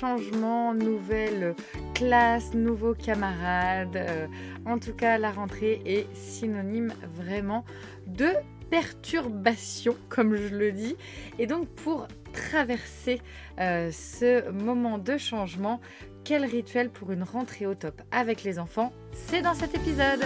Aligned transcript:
changement, 0.00 0.72
nouvelle 0.72 1.54
classe, 1.94 2.54
nouveaux 2.54 2.94
camarades. 2.94 3.96
Euh, 3.96 4.26
en 4.64 4.78
tout 4.78 4.94
cas, 4.94 5.18
la 5.18 5.30
rentrée 5.30 5.82
est 5.84 6.06
synonyme 6.14 6.94
vraiment 7.16 7.66
de 8.06 8.28
perturbation, 8.70 9.94
comme 10.08 10.36
je 10.36 10.54
le 10.54 10.72
dis. 10.72 10.96
Et 11.38 11.46
donc, 11.46 11.68
pour 11.68 12.08
traverser 12.32 13.20
euh, 13.58 13.90
ce 13.90 14.50
moment 14.50 14.96
de 14.96 15.18
changement, 15.18 15.80
quel 16.24 16.46
rituel 16.46 16.88
pour 16.88 17.12
une 17.12 17.22
rentrée 17.22 17.66
au 17.66 17.74
top 17.74 18.00
avec 18.10 18.42
les 18.42 18.58
enfants 18.58 18.92
C'est 19.12 19.42
dans 19.42 19.54
cet 19.54 19.74
épisode. 19.74 20.24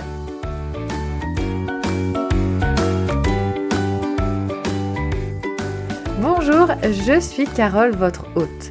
Bonjour, 6.20 6.69
je 6.83 7.19
suis 7.20 7.47
Carole, 7.47 7.91
votre 7.91 8.27
hôte. 8.36 8.70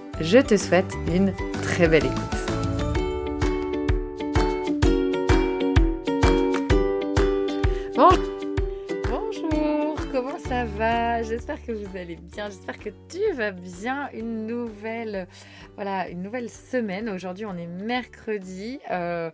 Je 0.19 0.39
te 0.39 0.57
souhaite 0.57 0.93
une 1.07 1.33
très 1.63 1.87
belle 1.87 2.05
écoute. 2.05 2.41
J'espère 11.23 11.65
que 11.65 11.71
vous 11.71 11.97
allez 11.97 12.17
bien. 12.17 12.49
J'espère 12.49 12.77
que 12.77 12.89
tu 13.07 13.31
vas 13.33 13.51
bien. 13.51 14.09
Une 14.13 14.47
nouvelle, 14.47 15.27
voilà, 15.75 16.09
une 16.09 16.21
nouvelle 16.21 16.49
semaine. 16.49 17.09
Aujourd'hui, 17.09 17.45
on 17.45 17.55
est 17.55 17.67
mercredi. 17.67 18.79
Euh, 18.89 19.31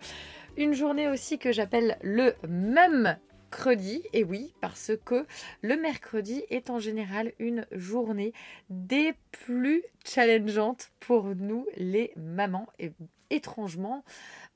une 0.58 0.74
journée 0.74 1.08
aussi 1.08 1.40
que 1.40 1.52
j'appelle 1.52 1.98
le 2.02 2.34
même 2.48 3.18
mercredi. 3.48 4.04
Et 4.14 4.24
oui, 4.24 4.54
parce 4.62 4.92
que 5.06 5.26
le 5.62 5.78
mercredi 5.78 6.44
est 6.50 6.70
en 6.70 6.80
général 6.80 7.32
une 7.40 7.66
journée 7.72 8.34
des 8.70 9.14
plus 9.32 9.84
challengeantes 10.06 10.92
pour 11.00 11.24
nous 11.36 11.66
les 11.78 12.12
mamans. 12.18 12.68
Et 12.80 12.92
étrangement, 13.30 14.04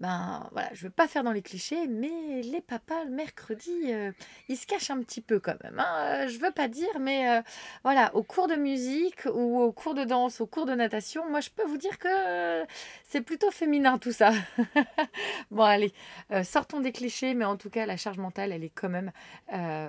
ben 0.02 0.50
voilà, 0.52 0.68
je 0.74 0.82
veux 0.82 0.90
pas 0.90 1.08
faire 1.08 1.24
dans 1.24 1.32
les 1.32 1.44
clichés, 1.44 1.86
mais 1.88 2.42
les 2.42 2.60
papas 2.60 3.04
le 3.04 3.12
mercredi, 3.12 3.72
euh, 3.86 4.12
ils 4.50 4.58
se 4.58 4.66
cachent 4.66 4.90
un 4.90 5.00
petit 5.04 5.22
peu 5.22 5.40
quand 5.40 5.54
même. 5.64 5.78
Hein. 5.78 6.24
Euh, 6.24 6.28
je 6.28 6.40
veux 6.40 6.50
pas 6.50 6.68
dire, 6.68 7.00
mais 7.00 7.30
euh, 7.30 7.42
voilà, 7.84 8.10
au 8.16 8.24
cours 8.24 8.48
de 8.48 8.56
musique 8.56 9.28
ou 9.32 9.60
au 9.60 9.72
cours 9.72 9.94
de 9.94 10.04
danse, 10.04 10.42
au 10.42 10.48
cours 10.48 10.66
de 10.66 10.74
natation, 10.74 11.30
moi 11.30 11.40
je 11.40 11.52
peux 11.52 11.66
vous 11.66 11.78
dire 11.78 12.00
que 12.00 12.66
c'est 13.04 13.22
plutôt 13.22 13.52
féminin 13.52 14.00
tout 14.00 14.12
ça. 14.12 14.32
bon 15.52 15.64
allez, 15.64 15.94
sortons 16.44 16.80
des 16.80 16.94
clichés, 16.94 17.36
mais 17.36 17.46
en 17.46 17.56
tout 17.56 17.70
cas 17.70 17.86
la 17.86 17.96
charge 17.96 18.18
mentale, 18.18 18.52
elle 18.52 18.64
est 18.64 18.74
quand 18.74 18.90
même 18.90 19.12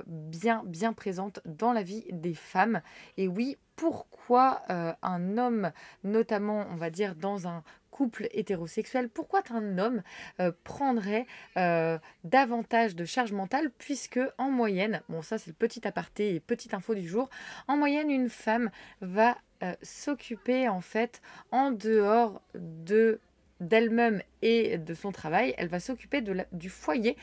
bien 0.07 0.63
bien 0.67 0.93
présente 0.93 1.41
dans 1.47 1.73
la 1.73 1.83
vie 1.83 2.05
des 2.11 2.35
femmes. 2.35 2.83
Et 3.17 3.29
oui, 3.29 3.57
pourquoi 3.77 4.63
un 4.69 5.39
homme, 5.39 5.73
notamment 6.05 6.67
on 6.71 6.77
va 6.77 6.91
dire 6.91 7.15
dans 7.15 7.49
un 7.49 7.65
couple 7.93 8.27
hétérosexuel, 8.33 9.09
pourquoi 9.09 9.43
un 9.51 9.79
homme 9.79 10.03
euh, 10.41 10.51
prendrait 10.65 11.27
euh, 11.57 11.99
davantage 12.25 12.97
de 12.97 13.05
charge 13.05 13.33
mentale 13.33 13.71
puisque 13.79 14.19
en 14.39 14.51
moyenne, 14.51 15.03
bon 15.09 15.23
ça 15.23 15.39
c'est 15.39 15.51
le 15.51 15.55
petit 15.55 15.87
aparté 15.87 16.35
et 16.35 16.41
petite 16.41 16.75
info 16.75 16.95
du 16.95 17.07
jour, 17.07 17.29
en 17.69 17.77
moyenne 17.77 18.11
une 18.11 18.31
femme 18.31 18.71
va 19.01 19.37
euh, 19.63 19.75
s'occuper 19.83 20.69
en 20.69 20.81
fait 20.81 21.23
en 21.53 21.71
dehors 21.71 22.43
de 22.55 23.21
d'elle-même 23.61 24.23
et 24.41 24.77
de 24.77 24.93
son 24.93 25.13
travail, 25.13 25.55
elle 25.57 25.69
va 25.69 25.79
s'occuper 25.79 26.21
du 26.21 26.69
foyer 26.69 27.17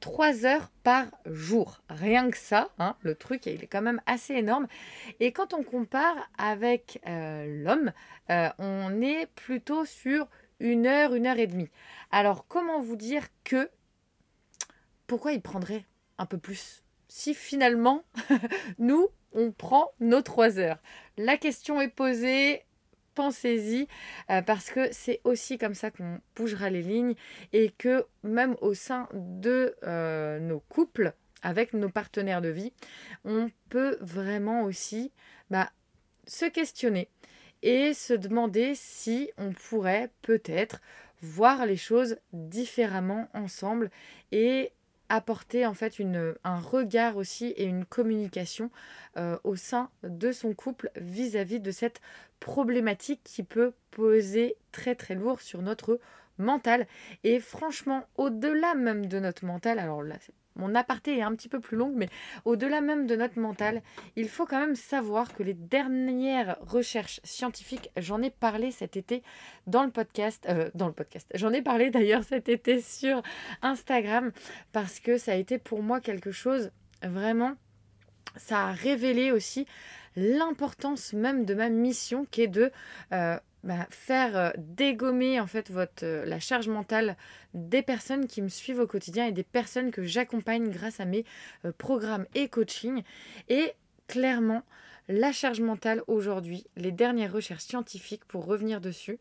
Trois 0.00 0.46
heures 0.46 0.70
par 0.84 1.06
jour. 1.26 1.80
Rien 1.88 2.30
que 2.30 2.36
ça, 2.36 2.70
hein, 2.78 2.96
le 3.00 3.16
truc, 3.16 3.46
il 3.46 3.64
est 3.64 3.66
quand 3.66 3.82
même 3.82 4.00
assez 4.06 4.34
énorme. 4.34 4.68
Et 5.18 5.32
quand 5.32 5.54
on 5.54 5.64
compare 5.64 6.30
avec 6.38 7.00
euh, 7.06 7.62
l'homme, 7.64 7.92
euh, 8.30 8.48
on 8.58 9.00
est 9.02 9.26
plutôt 9.34 9.84
sur 9.84 10.28
une 10.60 10.86
heure, 10.86 11.14
une 11.14 11.26
heure 11.26 11.38
et 11.38 11.48
demie. 11.48 11.70
Alors, 12.12 12.46
comment 12.46 12.80
vous 12.80 12.96
dire 12.96 13.24
que... 13.42 13.70
Pourquoi 15.06 15.32
il 15.32 15.40
prendrait 15.40 15.84
un 16.18 16.26
peu 16.26 16.38
plus 16.38 16.84
si 17.08 17.34
finalement, 17.34 18.04
nous, 18.78 19.08
on 19.32 19.50
prend 19.50 19.90
nos 19.98 20.22
trois 20.22 20.58
heures? 20.58 20.78
La 21.16 21.38
question 21.38 21.80
est 21.80 21.88
posée, 21.88 22.62
pensez-y 23.18 23.88
euh, 24.30 24.42
parce 24.42 24.70
que 24.70 24.92
c'est 24.92 25.20
aussi 25.24 25.58
comme 25.58 25.74
ça 25.74 25.90
qu'on 25.90 26.20
bougera 26.36 26.70
les 26.70 26.82
lignes 26.82 27.16
et 27.52 27.70
que 27.76 28.06
même 28.22 28.54
au 28.60 28.74
sein 28.74 29.08
de 29.12 29.74
euh, 29.82 30.38
nos 30.38 30.60
couples, 30.60 31.12
avec 31.42 31.72
nos 31.72 31.88
partenaires 31.88 32.40
de 32.40 32.48
vie, 32.48 32.72
on 33.24 33.50
peut 33.70 33.98
vraiment 34.00 34.62
aussi 34.62 35.10
bah, 35.50 35.68
se 36.28 36.44
questionner 36.44 37.08
et 37.62 37.92
se 37.92 38.14
demander 38.14 38.76
si 38.76 39.32
on 39.36 39.50
pourrait 39.50 40.10
peut-être 40.22 40.80
voir 41.20 41.66
les 41.66 41.76
choses 41.76 42.18
différemment 42.32 43.28
ensemble 43.34 43.90
et 44.30 44.70
apporter 45.08 45.66
en 45.66 45.74
fait 45.74 45.98
une, 45.98 46.34
un 46.44 46.60
regard 46.60 47.16
aussi 47.16 47.46
et 47.56 47.64
une 47.64 47.84
communication 47.84 48.70
euh, 49.16 49.38
au 49.44 49.56
sein 49.56 49.90
de 50.02 50.32
son 50.32 50.54
couple 50.54 50.90
vis-à-vis 50.96 51.60
de 51.60 51.70
cette 51.70 52.00
problématique 52.40 53.20
qui 53.24 53.42
peut 53.42 53.72
poser 53.90 54.56
très 54.72 54.94
très 54.94 55.14
lourd 55.14 55.40
sur 55.40 55.62
notre 55.62 55.98
mental. 56.38 56.86
Et 57.24 57.40
franchement 57.40 58.04
au-delà 58.16 58.74
même 58.74 59.06
de 59.06 59.18
notre 59.18 59.44
mental 59.44 59.78
alors 59.78 60.02
là 60.02 60.16
mon 60.58 60.74
aparté 60.74 61.18
est 61.18 61.22
un 61.22 61.34
petit 61.34 61.48
peu 61.48 61.60
plus 61.60 61.76
long, 61.76 61.92
mais 61.94 62.08
au-delà 62.44 62.80
même 62.80 63.06
de 63.06 63.16
notre 63.16 63.38
mental, 63.38 63.82
il 64.16 64.28
faut 64.28 64.44
quand 64.44 64.60
même 64.60 64.76
savoir 64.76 65.32
que 65.34 65.42
les 65.42 65.54
dernières 65.54 66.56
recherches 66.60 67.20
scientifiques, 67.24 67.90
j'en 67.96 68.20
ai 68.20 68.30
parlé 68.30 68.70
cet 68.70 68.96
été 68.96 69.22
dans 69.66 69.84
le 69.84 69.90
podcast, 69.90 70.46
euh, 70.48 70.70
dans 70.74 70.88
le 70.88 70.92
podcast, 70.92 71.30
j'en 71.34 71.52
ai 71.52 71.62
parlé 71.62 71.90
d'ailleurs 71.90 72.24
cet 72.24 72.48
été 72.48 72.80
sur 72.80 73.22
Instagram, 73.62 74.32
parce 74.72 75.00
que 75.00 75.16
ça 75.16 75.32
a 75.32 75.36
été 75.36 75.58
pour 75.58 75.82
moi 75.82 76.00
quelque 76.00 76.32
chose 76.32 76.70
vraiment, 77.02 77.54
ça 78.36 78.66
a 78.66 78.72
révélé 78.72 79.30
aussi 79.30 79.66
l'importance 80.16 81.12
même 81.12 81.44
de 81.44 81.54
ma 81.54 81.68
mission 81.68 82.26
qui 82.30 82.42
est 82.42 82.48
de 82.48 82.72
euh, 83.12 83.38
bah, 83.64 83.86
faire 83.90 84.36
euh, 84.36 84.50
dégommer 84.56 85.40
en 85.40 85.46
fait 85.46 85.70
votre, 85.70 86.04
euh, 86.04 86.24
la 86.24 86.40
charge 86.40 86.68
mentale 86.68 87.16
des 87.54 87.82
personnes 87.82 88.26
qui 88.26 88.42
me 88.42 88.48
suivent 88.48 88.80
au 88.80 88.86
quotidien 88.86 89.26
et 89.26 89.32
des 89.32 89.42
personnes 89.42 89.90
que 89.90 90.04
j'accompagne 90.04 90.70
grâce 90.70 91.00
à 91.00 91.04
mes 91.04 91.24
euh, 91.64 91.72
programmes 91.76 92.26
et 92.34 92.48
coaching. 92.48 93.02
Et 93.48 93.72
clairement, 94.06 94.62
la 95.08 95.32
charge 95.32 95.60
mentale 95.60 96.02
aujourd'hui, 96.06 96.66
les 96.76 96.92
dernières 96.92 97.32
recherches 97.32 97.64
scientifiques 97.64 98.24
pour 98.26 98.44
revenir 98.44 98.80
dessus, 98.80 99.18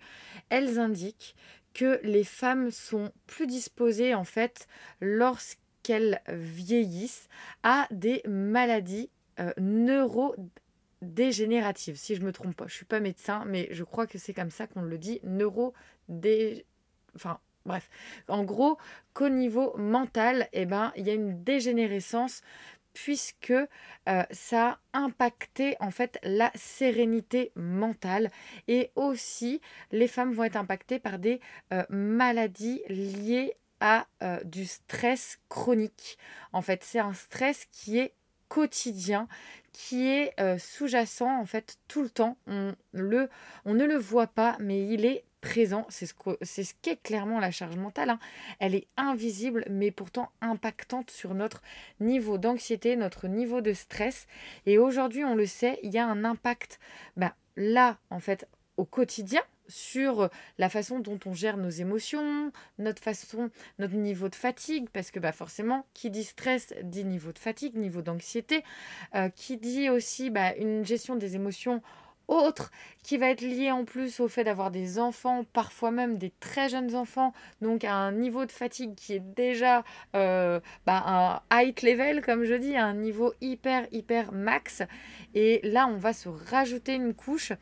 elles 0.50 0.80
indiquent 0.80 1.36
que 1.74 2.00
les 2.04 2.24
femmes 2.24 2.72
sont 2.72 3.12
plus 3.26 3.48
disposées 3.48 4.14
en 4.14 4.24
fait 4.24 4.68
lorsqu'elles 5.00 5.62
qu'elles 5.88 6.20
vieillissent 6.28 7.30
à 7.64 7.88
des 7.92 8.22
maladies 8.28 9.10
neurodégénératives, 11.02 11.96
si 11.98 12.16
je 12.16 12.22
me 12.22 12.32
trompe 12.32 12.56
pas. 12.56 12.68
Je 12.68 12.74
suis 12.74 12.86
pas 12.86 13.00
médecin, 13.00 13.44
mais 13.48 13.68
je 13.72 13.84
crois 13.84 14.08
que 14.08 14.18
c'est 14.18 14.34
comme 14.34 14.52
ça 14.52 14.68
qu'on 14.68 14.82
le 14.82 14.98
dit, 14.98 15.20
neurodé... 15.24 16.66
Enfin, 17.16 17.40
bref. 17.66 17.90
En 18.28 18.44
gros, 18.44 18.78
qu'au 19.14 19.30
niveau 19.30 19.76
mental, 19.78 20.48
eh 20.54 20.66
ben, 20.66 20.92
il 20.96 21.08
y 21.08 21.10
a 21.10 21.14
une 21.14 21.44
dégénérescence 21.44 22.42
puisque 22.94 23.52
euh, 23.52 24.24
ça 24.32 24.80
a 24.94 24.98
impacté 24.98 25.76
en 25.80 25.92
fait 25.92 26.18
la 26.24 26.52
sérénité 26.56 27.52
mentale 27.56 28.32
et 28.68 28.90
aussi 28.96 29.62
les 29.92 30.08
femmes 30.08 30.34
vont 30.34 30.46
être 30.46 30.56
impactées 30.56 30.98
par 30.98 31.20
des 31.20 31.40
euh, 31.74 31.84
maladies 31.90 32.82
liées 32.90 33.54
à 33.80 34.08
euh, 34.24 34.40
du 34.44 34.66
stress 34.66 35.38
chronique. 35.48 36.18
En 36.54 36.64
fait, 36.64 36.84
c'est 36.84 36.98
un 36.98 37.14
stress 37.14 37.68
qui 37.72 38.00
est 38.00 38.14
quotidien, 38.48 39.28
qui 39.78 40.08
est 40.08 40.34
sous-jacent 40.58 41.40
en 41.40 41.46
fait 41.46 41.78
tout 41.88 42.02
le 42.02 42.10
temps. 42.10 42.36
On, 42.48 42.74
le, 42.94 43.30
on 43.64 43.76
ne 43.76 43.86
le 43.86 43.96
voit 43.96 44.26
pas, 44.26 44.58
mais 44.60 44.88
il 44.88 45.06
est 45.06 45.24
présent. 45.40 45.86
C'est 45.90 46.08
ce 46.08 46.74
qu'est 46.82 47.00
clairement 47.02 47.40
la 47.40 47.52
charge 47.52 47.76
mentale. 47.78 48.10
Hein. 48.10 48.20
Elle 48.60 48.74
est 48.74 48.88
invisible, 48.98 49.66
mais 49.70 49.92
pourtant 49.92 50.32
impactante 50.42 51.12
sur 51.12 51.36
notre 51.36 51.62
niveau 52.00 52.40
d'anxiété, 52.40 52.96
notre 52.96 53.28
niveau 53.28 53.62
de 53.62 53.74
stress. 53.74 54.26
Et 54.66 54.80
aujourd'hui, 54.80 55.24
on 55.24 55.36
le 55.36 55.46
sait, 55.46 55.80
il 55.84 55.94
y 55.94 56.00
a 56.00 56.08
un 56.08 56.26
impact 56.26 56.80
bah, 57.16 57.36
là, 57.56 58.00
en 58.10 58.20
fait, 58.20 58.48
au 58.78 58.86
quotidien 58.86 59.44
sur 59.68 60.30
la 60.58 60.70
façon 60.70 61.00
dont 61.00 61.20
on 61.26 61.34
gère 61.34 61.58
nos 61.58 61.70
émotions, 61.70 62.52
notre 62.80 63.02
façon, 63.02 63.50
notre 63.80 63.96
niveau 63.96 64.30
de 64.30 64.36
fatigue, 64.36 64.88
parce 64.92 65.12
que 65.12 65.20
bah 65.20 65.32
forcément, 65.32 65.86
qui 65.94 66.10
dit 66.10 66.24
stress 66.24 66.74
dit 66.84 67.06
niveau 67.06 67.32
de 67.32 67.40
fatigue, 67.40 67.76
niveau 67.76 68.02
d'anxiété, 68.02 68.64
euh, 69.16 69.30
qui 69.30 69.58
dit 69.58 69.90
aussi 69.90 70.30
bah, 70.30 70.56
une 70.56 70.86
gestion 70.86 71.16
des 71.16 71.36
émotions 71.36 71.82
autre 72.28 72.72
qui 73.04 73.18
va 73.18 73.30
être 73.30 73.42
lié 73.42 73.72
en 73.72 73.86
plus 73.86 74.20
au 74.20 74.28
fait 74.28 74.44
d'avoir 74.44 74.72
des 74.72 75.00
enfants, 75.00 75.46
parfois 75.54 75.92
même 75.92 76.18
des 76.18 76.32
très 76.40 76.70
jeunes 76.70 76.96
enfants, 76.96 77.34
donc 77.62 77.84
à 77.84 77.94
un 77.94 78.12
niveau 78.12 78.46
de 78.46 78.52
fatigue 78.52 78.96
qui 78.96 79.14
est 79.14 79.20
déjà 79.36 79.84
euh, 80.16 80.60
bah, 80.86 81.04
un 81.06 81.42
high 81.52 81.82
level, 81.82 82.22
comme 82.22 82.44
je 82.44 82.56
dis, 82.56 82.76
un 82.76 82.94
niveau 82.94 83.34
hyper, 83.42 83.88
hyper 83.92 84.34
max. 84.34 84.84
Et 85.36 85.62
là, 85.64 85.88
on 85.88 85.98
va 85.98 86.14
se 86.14 86.30
rajouter 86.30 86.96
une 86.96 87.14
couche. 87.14 87.54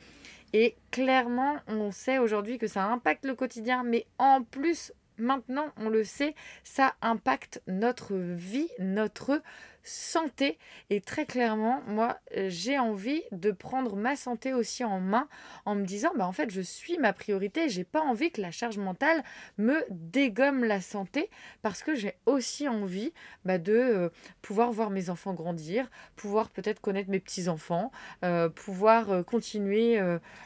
Et 0.58 0.78
clairement, 0.90 1.58
on 1.68 1.92
sait 1.92 2.18
aujourd'hui 2.18 2.58
que 2.58 2.68
ça 2.68 2.86
impacte 2.86 3.26
le 3.26 3.36
quotidien, 3.36 3.84
mais 3.84 4.08
en 4.18 4.42
plus, 4.42 4.94
maintenant, 5.18 5.68
on 5.76 5.90
le 5.90 6.06
sait, 6.06 6.34
ça 6.64 6.96
impacte 7.02 7.62
notre 7.68 8.16
vie, 8.16 8.70
notre 8.80 9.42
santé. 9.86 10.58
Et 10.90 11.00
très 11.00 11.26
clairement, 11.26 11.82
moi, 11.88 12.20
j'ai 12.36 12.78
envie 12.78 13.24
de 13.32 13.52
prendre 13.52 13.96
ma 13.96 14.16
santé 14.16 14.54
aussi 14.54 14.84
en 14.84 15.00
main 15.00 15.28
en 15.66 15.76
me 15.76 15.86
disant, 15.86 16.12
bah, 16.18 16.28
en 16.28 16.32
fait, 16.32 16.50
je 16.50 16.62
suis 16.62 16.98
ma 16.98 17.14
priorité. 17.14 17.70
J'ai 17.70 17.84
pas 17.84 18.02
envie 18.02 18.32
que 18.32 18.42
la 18.42 18.52
charge 18.52 18.78
mentale 18.78 19.24
me 19.58 19.86
dégomme 19.90 20.64
la 20.64 20.82
santé 20.82 21.30
parce 21.62 21.84
que 21.84 21.96
j'ai 21.96 22.16
aussi 22.26 22.68
envie 22.68 23.14
bah, 23.44 23.58
de 23.58 23.74
euh, 23.74 24.10
pouvoir 24.42 24.72
voir 24.72 24.90
mes 24.90 25.10
enfants 25.10 25.34
grandir, 25.34 25.90
pouvoir 26.16 26.50
peut-être 26.50 26.82
connaître 26.82 27.10
mes 27.10 27.20
petits-enfants, 27.20 27.92
euh, 28.24 28.50
pouvoir 28.50 29.12
euh, 29.12 29.24
continuer 29.24 30.00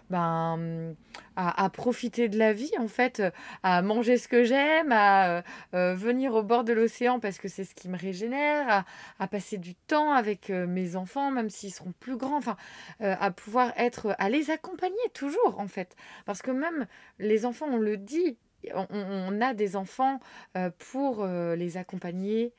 ben, 0.09 0.95
à, 1.35 1.69
profiter 1.69 2.29
de 2.29 2.37
la 2.37 2.53
vie, 2.53 2.71
en 2.77 2.87
fait, 2.87 3.21
à 3.63 3.81
manger 3.81 4.17
ce 4.17 4.27
que 4.27 4.43
j'aime, 4.43 4.91
à 4.91 5.43
venir 5.73 6.33
au 6.33 6.43
bord 6.43 6.63
de 6.63 6.73
l'océan 6.73 7.19
parce 7.19 7.37
que 7.37 7.47
c'est 7.47 7.63
ce 7.63 7.75
qui 7.75 7.89
me 7.89 7.97
régénère, 7.97 8.85
à 9.19 9.27
passer 9.29 9.57
du 9.57 9.75
temps 9.75 10.11
avec 10.11 10.49
euh, 10.49 10.67
mes 10.67 10.95
enfants, 10.95 11.31
même 11.31 11.49
s'ils 11.49 11.73
seront 11.73 11.93
plus 11.99 12.17
grands, 12.17 12.39
euh, 13.01 13.15
à 13.19 13.31
pouvoir 13.31 13.73
être, 13.77 14.15
à 14.19 14.29
les 14.29 14.51
accompagner 14.51 14.97
toujours, 15.13 15.59
en 15.59 15.67
fait. 15.67 15.95
Parce 16.25 16.41
que 16.41 16.51
même 16.51 16.87
les 17.19 17.45
enfants, 17.45 17.67
on 17.69 17.77
le 17.77 17.97
dit, 17.97 18.37
on, 18.73 19.41
a 19.41 19.53
des 19.53 19.75
enfants 19.75 20.19
euh, 20.57 20.69
pour 20.91 21.25
les 21.25 21.77
accompagner, 21.77 22.53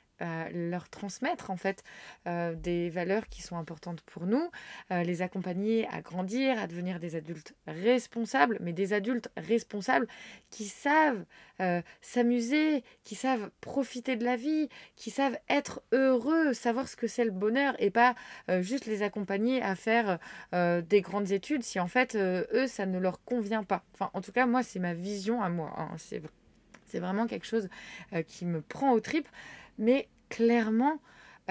leur 0.52 0.88
transmettre 0.88 1.50
en 1.50 1.56
fait 1.56 1.82
euh, 2.26 2.54
des 2.54 2.90
valeurs 2.90 3.28
qui 3.28 3.42
sont 3.42 3.56
importantes 3.56 4.02
pour 4.02 4.26
nous, 4.26 4.50
euh, 4.90 5.02
les 5.02 5.22
accompagner 5.22 5.86
à 5.88 6.00
grandir, 6.00 6.58
à 6.58 6.66
devenir 6.66 7.00
des 7.00 7.16
adultes 7.16 7.54
responsables, 7.66 8.58
mais 8.60 8.72
des 8.72 8.92
adultes 8.92 9.30
responsables 9.36 10.06
qui 10.50 10.66
savent 10.66 11.24
euh, 11.60 11.80
s'amuser, 12.00 12.84
qui 13.04 13.14
savent 13.14 13.50
profiter 13.60 14.16
de 14.16 14.24
la 14.24 14.36
vie, 14.36 14.68
qui 14.96 15.10
savent 15.10 15.38
être 15.48 15.82
heureux, 15.92 16.52
savoir 16.52 16.88
ce 16.88 16.96
que 16.96 17.06
c'est 17.06 17.24
le 17.24 17.30
bonheur 17.30 17.74
et 17.78 17.90
pas 17.90 18.14
juste 18.60 18.86
les 18.86 19.02
accompagner 19.02 19.62
à 19.62 19.74
faire 19.74 20.18
des 20.52 21.00
grandes 21.00 21.30
études 21.30 21.62
si 21.62 21.78
en 21.80 21.86
fait 21.86 22.16
eux 22.16 22.66
ça 22.66 22.86
ne 22.86 22.98
leur 22.98 23.22
convient 23.24 23.64
pas. 23.64 23.82
Enfin 23.94 24.10
en 24.14 24.20
tout 24.20 24.32
cas 24.32 24.46
moi 24.46 24.62
c'est 24.62 24.78
ma 24.78 24.94
vision 24.94 25.42
à 25.42 25.48
moi. 25.48 25.72
Hein. 25.76 25.96
C'est 26.86 26.98
vraiment 26.98 27.26
quelque 27.26 27.46
chose 27.46 27.68
qui 28.26 28.46
me 28.46 28.62
prend 28.62 28.92
aux 28.92 29.00
tripes 29.00 29.28
mais 29.80 30.08
clairement, 30.28 31.00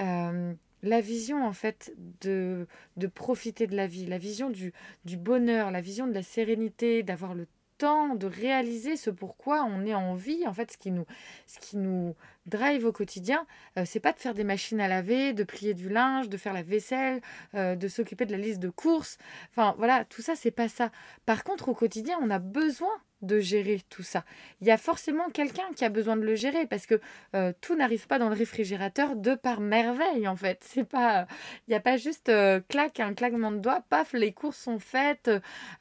euh, 0.00 0.54
la 0.82 1.00
vision 1.02 1.46
en 1.46 1.52
fait 1.52 1.92
de, 2.22 2.66
de 2.96 3.06
profiter 3.06 3.66
de 3.66 3.76
la 3.76 3.86
vie, 3.86 4.06
la 4.06 4.16
vision 4.18 4.48
du, 4.48 4.72
du 5.04 5.18
bonheur, 5.18 5.70
la 5.70 5.82
vision 5.82 6.06
de 6.06 6.14
la 6.14 6.22
sérénité, 6.22 7.02
d'avoir 7.02 7.34
le 7.34 7.46
temps 7.76 8.14
de 8.14 8.26
réaliser 8.26 8.96
ce 8.96 9.10
pourquoi 9.10 9.64
on 9.64 9.84
est 9.86 9.94
en 9.94 10.14
vie, 10.14 10.46
en 10.46 10.52
fait, 10.52 10.70
ce 10.72 10.78
qui 10.78 10.90
nous, 10.90 11.06
ce 11.46 11.58
qui 11.58 11.76
nous 11.76 12.14
drive 12.46 12.84
au 12.84 12.92
quotidien, 12.92 13.46
euh, 13.78 13.84
c'est 13.86 14.00
pas 14.00 14.12
de 14.12 14.18
faire 14.18 14.34
des 14.34 14.44
machines 14.44 14.80
à 14.80 14.88
laver, 14.88 15.32
de 15.32 15.44
plier 15.44 15.74
du 15.74 15.88
linge, 15.88 16.28
de 16.28 16.36
faire 16.36 16.52
la 16.52 16.62
vaisselle, 16.62 17.20
euh, 17.54 17.76
de 17.76 17.88
s'occuper 17.88 18.26
de 18.26 18.32
la 18.32 18.38
liste 18.38 18.60
de 18.60 18.70
courses. 18.70 19.18
Enfin, 19.50 19.74
voilà, 19.78 20.04
tout 20.04 20.22
ça, 20.22 20.34
c'est 20.36 20.50
pas 20.50 20.68
ça. 20.68 20.90
Par 21.26 21.44
contre, 21.44 21.68
au 21.68 21.74
quotidien, 21.74 22.18
on 22.22 22.30
a 22.30 22.38
besoin 22.38 22.90
de 23.22 23.38
gérer 23.38 23.82
tout 23.90 24.02
ça. 24.02 24.24
Il 24.62 24.66
y 24.66 24.70
a 24.70 24.78
forcément 24.78 25.28
quelqu'un 25.28 25.68
qui 25.76 25.84
a 25.84 25.90
besoin 25.90 26.16
de 26.16 26.22
le 26.22 26.36
gérer 26.36 26.66
parce 26.66 26.86
que 26.86 26.98
euh, 27.36 27.52
tout 27.60 27.76
n'arrive 27.76 28.06
pas 28.06 28.18
dans 28.18 28.30
le 28.30 28.34
réfrigérateur 28.34 29.14
de 29.14 29.34
par 29.34 29.60
merveille 29.60 30.26
en 30.26 30.36
fait. 30.36 30.64
C'est 30.66 30.88
pas, 30.88 31.26
il 31.68 31.72
n'y 31.72 31.76
a 31.76 31.80
pas 31.80 31.98
juste 31.98 32.30
euh, 32.30 32.60
clac 32.68 32.98
un 32.98 33.12
claquement 33.12 33.52
de 33.52 33.58
doigts, 33.58 33.82
paf, 33.90 34.14
les 34.14 34.32
courses 34.32 34.56
sont 34.56 34.78
faites, 34.78 35.30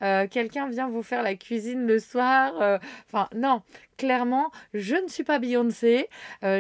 quelqu'un 0.02 0.68
vient 0.68 0.90
vous 0.90 1.02
faire 1.02 1.24
la 1.24 1.36
cuisine 1.36 1.88
le 1.88 2.00
soir. 2.00 2.80
Enfin 3.08 3.30
non, 3.34 3.62
clairement, 3.98 4.52
je 4.74 4.96
ne 4.96 5.08
suis 5.08 5.24
pas 5.24 5.40
Beyoncé, 5.40 6.10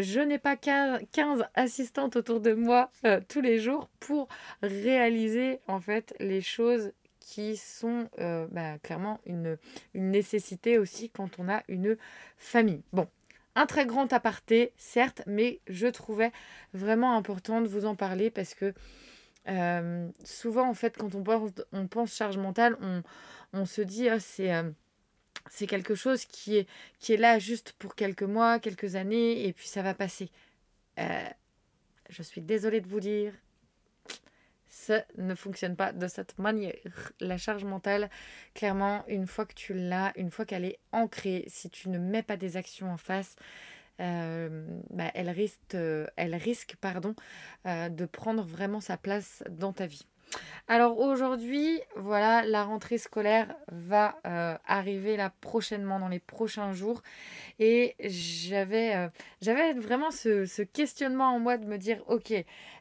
je 0.01 0.19
n'ai 0.19 0.39
pas 0.39 0.55
15 0.55 1.45
assistantes 1.55 2.15
autour 2.15 2.39
de 2.39 2.53
moi 2.53 2.91
tous 3.27 3.41
les 3.41 3.59
jours 3.59 3.89
pour 3.99 4.27
réaliser 4.61 5.59
en 5.67 5.79
fait 5.79 6.15
les 6.19 6.41
choses 6.41 6.91
qui 7.29 7.57
sont 7.57 8.09
euh, 8.19 8.47
bah, 8.49 8.79
clairement 8.79 9.19
une, 9.27 9.57
nécessité 9.93 10.79
aussi 10.79 11.11
quand 11.11 11.37
on 11.37 11.47
a 11.47 11.61
une 11.67 11.95
famille. 12.37 12.81
Bon, 12.91 13.07
un 13.55 13.67
très 13.67 13.85
grand 13.85 14.11
aparté, 14.13 14.73
certes, 14.77 15.21
mais 15.27 15.59
je 15.67 15.85
trouvais 15.85 16.31
vraiment 16.73 17.15
important 17.15 17.61
de 17.61 17.67
vous 17.67 17.85
en 17.85 17.95
parler 17.95 18.31
parce 18.31 18.55
que 18.55 18.73
euh, 19.47 20.09
souvent, 20.23 20.67
en 20.67 20.73
fait, 20.73 20.97
quand 20.97 21.13
on 21.13 21.87
pense, 21.87 22.15
charge 22.15 22.37
mentale, 22.37 22.77
on, 23.53 23.65
se 23.65 23.81
dit, 23.81 24.09
ah, 24.09 24.19
c'est... 24.19 24.53
Euh, 24.53 24.63
c'est 25.49 25.67
quelque 25.67 25.95
chose 25.95 26.25
qui 26.25 26.57
est, 26.57 27.17
là 27.17 27.39
juste 27.39 27.73
pour 27.73 27.95
quelques 27.95 28.23
mois, 28.23 28.59
quelques 28.59 28.95
années, 28.95 29.45
et 29.45 29.53
puis 29.53 29.67
ça 29.67 29.81
va 29.81 29.93
passer. 29.93 30.29
je 30.97 32.23
suis 32.23 32.41
désolée 32.41 32.81
de 32.81 32.87
vous 32.87 32.99
dire, 32.99 33.33
ça 34.69 35.03
ne 35.17 35.35
fonctionne 35.35 35.75
pas 35.75 35.91
de 35.91 36.07
cette 36.07 36.37
manière. 36.37 36.75
La 37.19 37.37
charge 37.37 37.63
mentale, 37.63 38.09
clairement, 38.53 39.03
une 39.07 39.27
fois 39.27 39.45
que 39.45 39.53
tu 39.53 39.73
l'as, 39.73 40.13
une 40.15 40.31
fois 40.31 40.45
qu'elle 40.45 40.65
est 40.65 40.79
ancrée, 40.91 41.43
si 41.47 41.69
tu 41.69 41.89
ne 41.89 41.97
mets 41.97 42.23
pas 42.23 42.37
des 42.37 42.55
actions 42.55 42.91
en 42.91 42.97
face, 42.97 43.35
euh, 43.99 44.65
bah, 44.91 45.11
elle 45.13 45.29
risque, 45.29 45.75
elle 46.15 46.35
risque 46.35 46.75
pardon, 46.79 47.15
euh, 47.65 47.89
de 47.89 48.05
prendre 48.05 48.43
vraiment 48.43 48.79
sa 48.79 48.97
place 48.97 49.43
dans 49.49 49.73
ta 49.73 49.87
vie. 49.87 50.05
Alors 50.67 50.99
aujourd'hui, 50.99 51.81
voilà, 51.95 52.45
la 52.45 52.63
rentrée 52.63 52.99
scolaire 52.99 53.55
va 53.71 54.19
euh, 54.27 54.55
arriver 54.67 55.17
là 55.17 55.31
prochainement 55.41 55.99
dans 55.99 56.09
les 56.09 56.19
prochains 56.19 56.73
jours 56.73 57.01
et 57.57 57.95
j'avais 57.99 58.95
euh, 58.95 59.79
vraiment 59.79 60.11
ce, 60.11 60.61
questionnement 60.61 61.33
en 61.33 61.39
moi 61.39 61.57
de 61.57 61.65
me 61.65 61.77
dire 61.77 62.03
ok, 62.07 62.31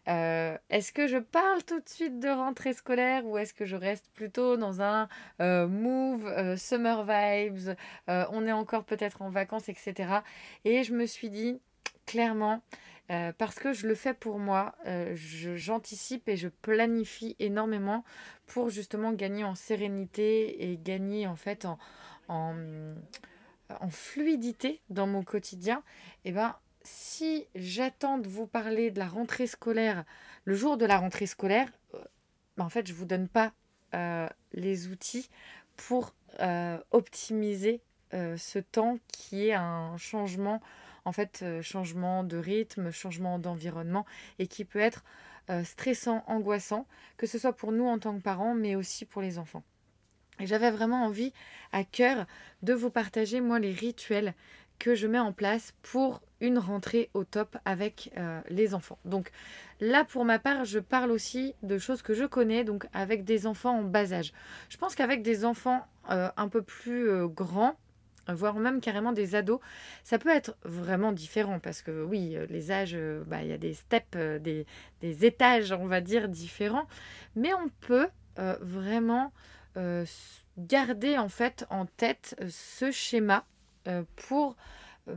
euh, 0.08 0.58
est-ce 0.68 0.92
que 0.92 1.06
je 1.06 1.16
parle 1.16 1.64
tout 1.64 1.80
de 1.80 1.88
suite 1.88 2.20
de 2.20 2.28
rentrée 2.28 2.74
scolaire 2.74 3.24
ou 3.24 3.38
est-ce 3.38 3.54
que 3.54 3.64
je 3.64 3.76
reste 3.76 4.10
plutôt 4.12 4.58
dans 4.58 4.82
un 4.82 5.08
move 5.40 6.56
summer 6.56 7.04
vibes, 7.04 7.74
on 8.06 8.46
est 8.46 8.52
encore 8.52 8.84
peut-être 8.84 9.22
en 9.22 9.30
vacances, 9.30 9.70
etc. 9.70 10.20
Et 10.66 10.82
je 10.82 10.92
me 10.92 11.06
suis 11.06 11.30
dit 11.30 11.58
clairement, 12.04 12.60
euh, 13.10 13.32
parce 13.36 13.54
que 13.54 13.72
je 13.72 13.86
le 13.86 13.94
fais 13.94 14.12
pour 14.12 14.38
moi, 14.38 14.74
euh, 14.86 15.14
j'anticipe 15.16 16.28
et 16.28 16.36
je 16.36 16.48
planifie 16.48 17.36
énormément 17.38 18.04
pour 18.46 18.68
justement 18.68 19.12
gagner 19.12 19.44
en 19.44 19.54
sérénité 19.54 20.70
et 20.70 20.76
gagner 20.76 21.26
en 21.26 21.36
fait 21.36 21.64
en, 21.64 21.78
en, 22.28 22.54
fluidité 23.88 24.82
dans 24.90 25.06
mon 25.06 25.22
quotidien. 25.22 25.82
Et 26.24 26.30
eh 26.30 26.32
ben 26.32 26.54
si 26.82 27.46
j'attends 27.54 28.18
de 28.18 28.28
vous 28.28 28.46
parler 28.46 28.90
de 28.90 28.98
la 28.98 29.08
rentrée 29.08 29.46
scolaire, 29.46 30.04
le 30.44 30.54
jour 30.54 30.76
de 30.76 30.84
la 30.84 30.98
rentrée 30.98 31.26
scolaire, 31.26 31.70
euh, 31.94 32.04
bah, 32.58 32.64
en 32.64 32.68
fait, 32.68 32.86
je 32.86 32.92
vous 32.92 33.06
donne 33.06 33.28
pas 33.28 33.52
les 34.52 34.88
outils 34.88 35.30
pour 35.76 36.14
optimiser 36.90 37.80
ce 38.12 38.58
temps 38.58 38.98
qui 39.08 39.48
est 39.48 39.54
un 39.54 39.96
changement, 39.96 40.60
en 41.08 41.12
fait, 41.12 41.44
changement 41.62 42.22
de 42.22 42.36
rythme, 42.36 42.90
changement 42.90 43.38
d'environnement 43.38 44.06
et 44.38 44.46
qui 44.46 44.64
peut 44.64 44.78
être 44.78 45.02
stressant, 45.64 46.22
angoissant, 46.26 46.86
que 47.16 47.26
ce 47.26 47.38
soit 47.38 47.54
pour 47.54 47.72
nous 47.72 47.86
en 47.86 47.98
tant 47.98 48.14
que 48.14 48.22
parents, 48.22 48.54
mais 48.54 48.76
aussi 48.76 49.06
pour 49.06 49.22
les 49.22 49.38
enfants. 49.38 49.62
Et 50.40 50.46
j'avais 50.46 50.70
vraiment 50.70 51.04
envie 51.04 51.32
à 51.72 51.84
cœur 51.84 52.26
de 52.62 52.72
vous 52.72 52.90
partager, 52.90 53.40
moi, 53.40 53.58
les 53.58 53.72
rituels 53.72 54.34
que 54.78 54.94
je 54.94 55.06
mets 55.06 55.18
en 55.18 55.32
place 55.32 55.74
pour 55.82 56.22
une 56.40 56.58
rentrée 56.58 57.10
au 57.14 57.24
top 57.24 57.56
avec 57.64 58.12
euh, 58.16 58.40
les 58.48 58.74
enfants. 58.74 58.98
Donc 59.04 59.30
là, 59.80 60.04
pour 60.04 60.24
ma 60.24 60.38
part, 60.38 60.64
je 60.64 60.78
parle 60.78 61.10
aussi 61.10 61.54
de 61.62 61.78
choses 61.78 62.02
que 62.02 62.14
je 62.14 62.24
connais, 62.24 62.62
donc 62.62 62.86
avec 62.92 63.24
des 63.24 63.46
enfants 63.46 63.80
en 63.80 63.82
bas 63.82 64.12
âge. 64.12 64.32
Je 64.68 64.76
pense 64.76 64.94
qu'avec 64.94 65.22
des 65.22 65.44
enfants 65.44 65.84
euh, 66.10 66.30
un 66.36 66.48
peu 66.48 66.62
plus 66.62 67.10
euh, 67.10 67.26
grands, 67.26 67.76
voire 68.34 68.54
même 68.54 68.80
carrément 68.80 69.12
des 69.12 69.34
ados, 69.34 69.60
ça 70.04 70.18
peut 70.18 70.28
être 70.30 70.56
vraiment 70.64 71.12
différent 71.12 71.58
parce 71.58 71.82
que 71.82 72.04
oui, 72.04 72.36
les 72.48 72.70
âges, 72.70 72.96
bah, 73.26 73.42
il 73.42 73.48
y 73.48 73.52
a 73.52 73.58
des 73.58 73.74
steps, 73.74 74.16
des, 74.16 74.66
des, 75.00 75.24
étages, 75.24 75.72
on 75.72 75.86
va 75.86 76.00
dire, 76.00 76.28
différents, 76.28 76.86
mais 77.36 77.52
on 77.54 77.68
peut 77.80 78.08
vraiment 78.36 79.32
garder 80.58 81.18
en 81.18 81.28
fait 81.28 81.66
en 81.70 81.86
tête 81.86 82.36
ce 82.50 82.90
schéma 82.90 83.44
pour 84.16 84.56
euh, 85.08 85.14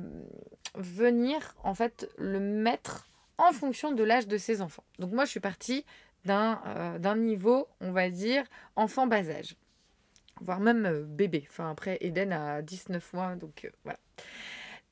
venir 0.76 1.54
en 1.64 1.74
fait 1.74 2.10
le 2.18 2.40
mettre 2.40 3.10
en 3.38 3.52
fonction 3.52 3.92
de 3.92 4.04
l'âge 4.04 4.28
de 4.28 4.38
ses 4.38 4.62
enfants. 4.62 4.86
Donc 5.00 5.12
moi 5.12 5.26
je 5.26 5.32
suis 5.32 5.40
partie 5.42 5.86
d'un 6.24 6.62
euh, 6.66 7.16
niveau, 7.16 7.68
on 7.82 7.92
va 7.92 8.10
dire, 8.10 8.46
enfant 8.78 9.06
bas 9.06 9.30
âge, 9.30 9.56
voire 10.42 10.60
même 10.60 10.86
euh, 10.86 11.04
bébé. 11.04 11.46
Enfin 11.50 11.72
après 11.72 11.98
Eden 12.02 12.34
a 12.34 12.62
19 12.62 13.14
mois, 13.14 13.36
donc 13.36 13.70
voilà. 13.84 14.00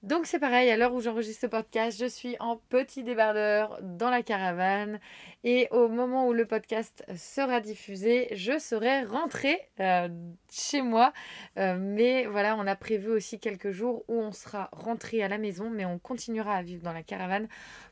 Donc 0.01 0.27
c'est 0.27 0.39
pareil, 0.39 0.72
à 0.72 0.77
l'heure 0.77 0.94
où 0.94 1.01
j'enregistre 1.01 1.41
ce 1.41 1.48
podcast, 1.48 2.00
je 2.00 2.06
suis 2.06 2.38
en 2.39 2.56
petit 2.56 3.03
débardeur 3.03 3.77
dans 3.82 4.10
la 4.10 4.24
caravane 4.24 4.98
et 5.44 5.68
au 5.72 5.89
moment 5.89 6.25
où 6.25 6.32
le 6.32 6.46
podcast 6.46 7.03
sera 7.18 7.60
diffusé, 7.60 8.29
je 8.32 8.60
serai 8.60 9.03
rentrée 9.03 9.60
euh, 9.82 10.08
chez 10.50 10.82
moi. 10.82 11.12
Euh, 11.58 11.75
mais 11.77 12.27
voilà, 12.27 12.56
on 12.56 12.65
a 12.65 12.77
prévu 12.77 13.10
aussi 13.10 13.39
quelques 13.39 13.72
jours 13.72 14.06
où 14.08 14.22
on 14.22 14.32
sera 14.32 14.70
rentré 14.72 15.22
à 15.22 15.27
la 15.27 15.38
maison, 15.38 15.70
mais 15.70 15.84
on 15.84 16.00
continuera 16.00 16.56
à 16.56 16.63
vivre 16.63 16.82
dans 16.82 16.94
la 16.94 17.03
caravane 17.03 17.50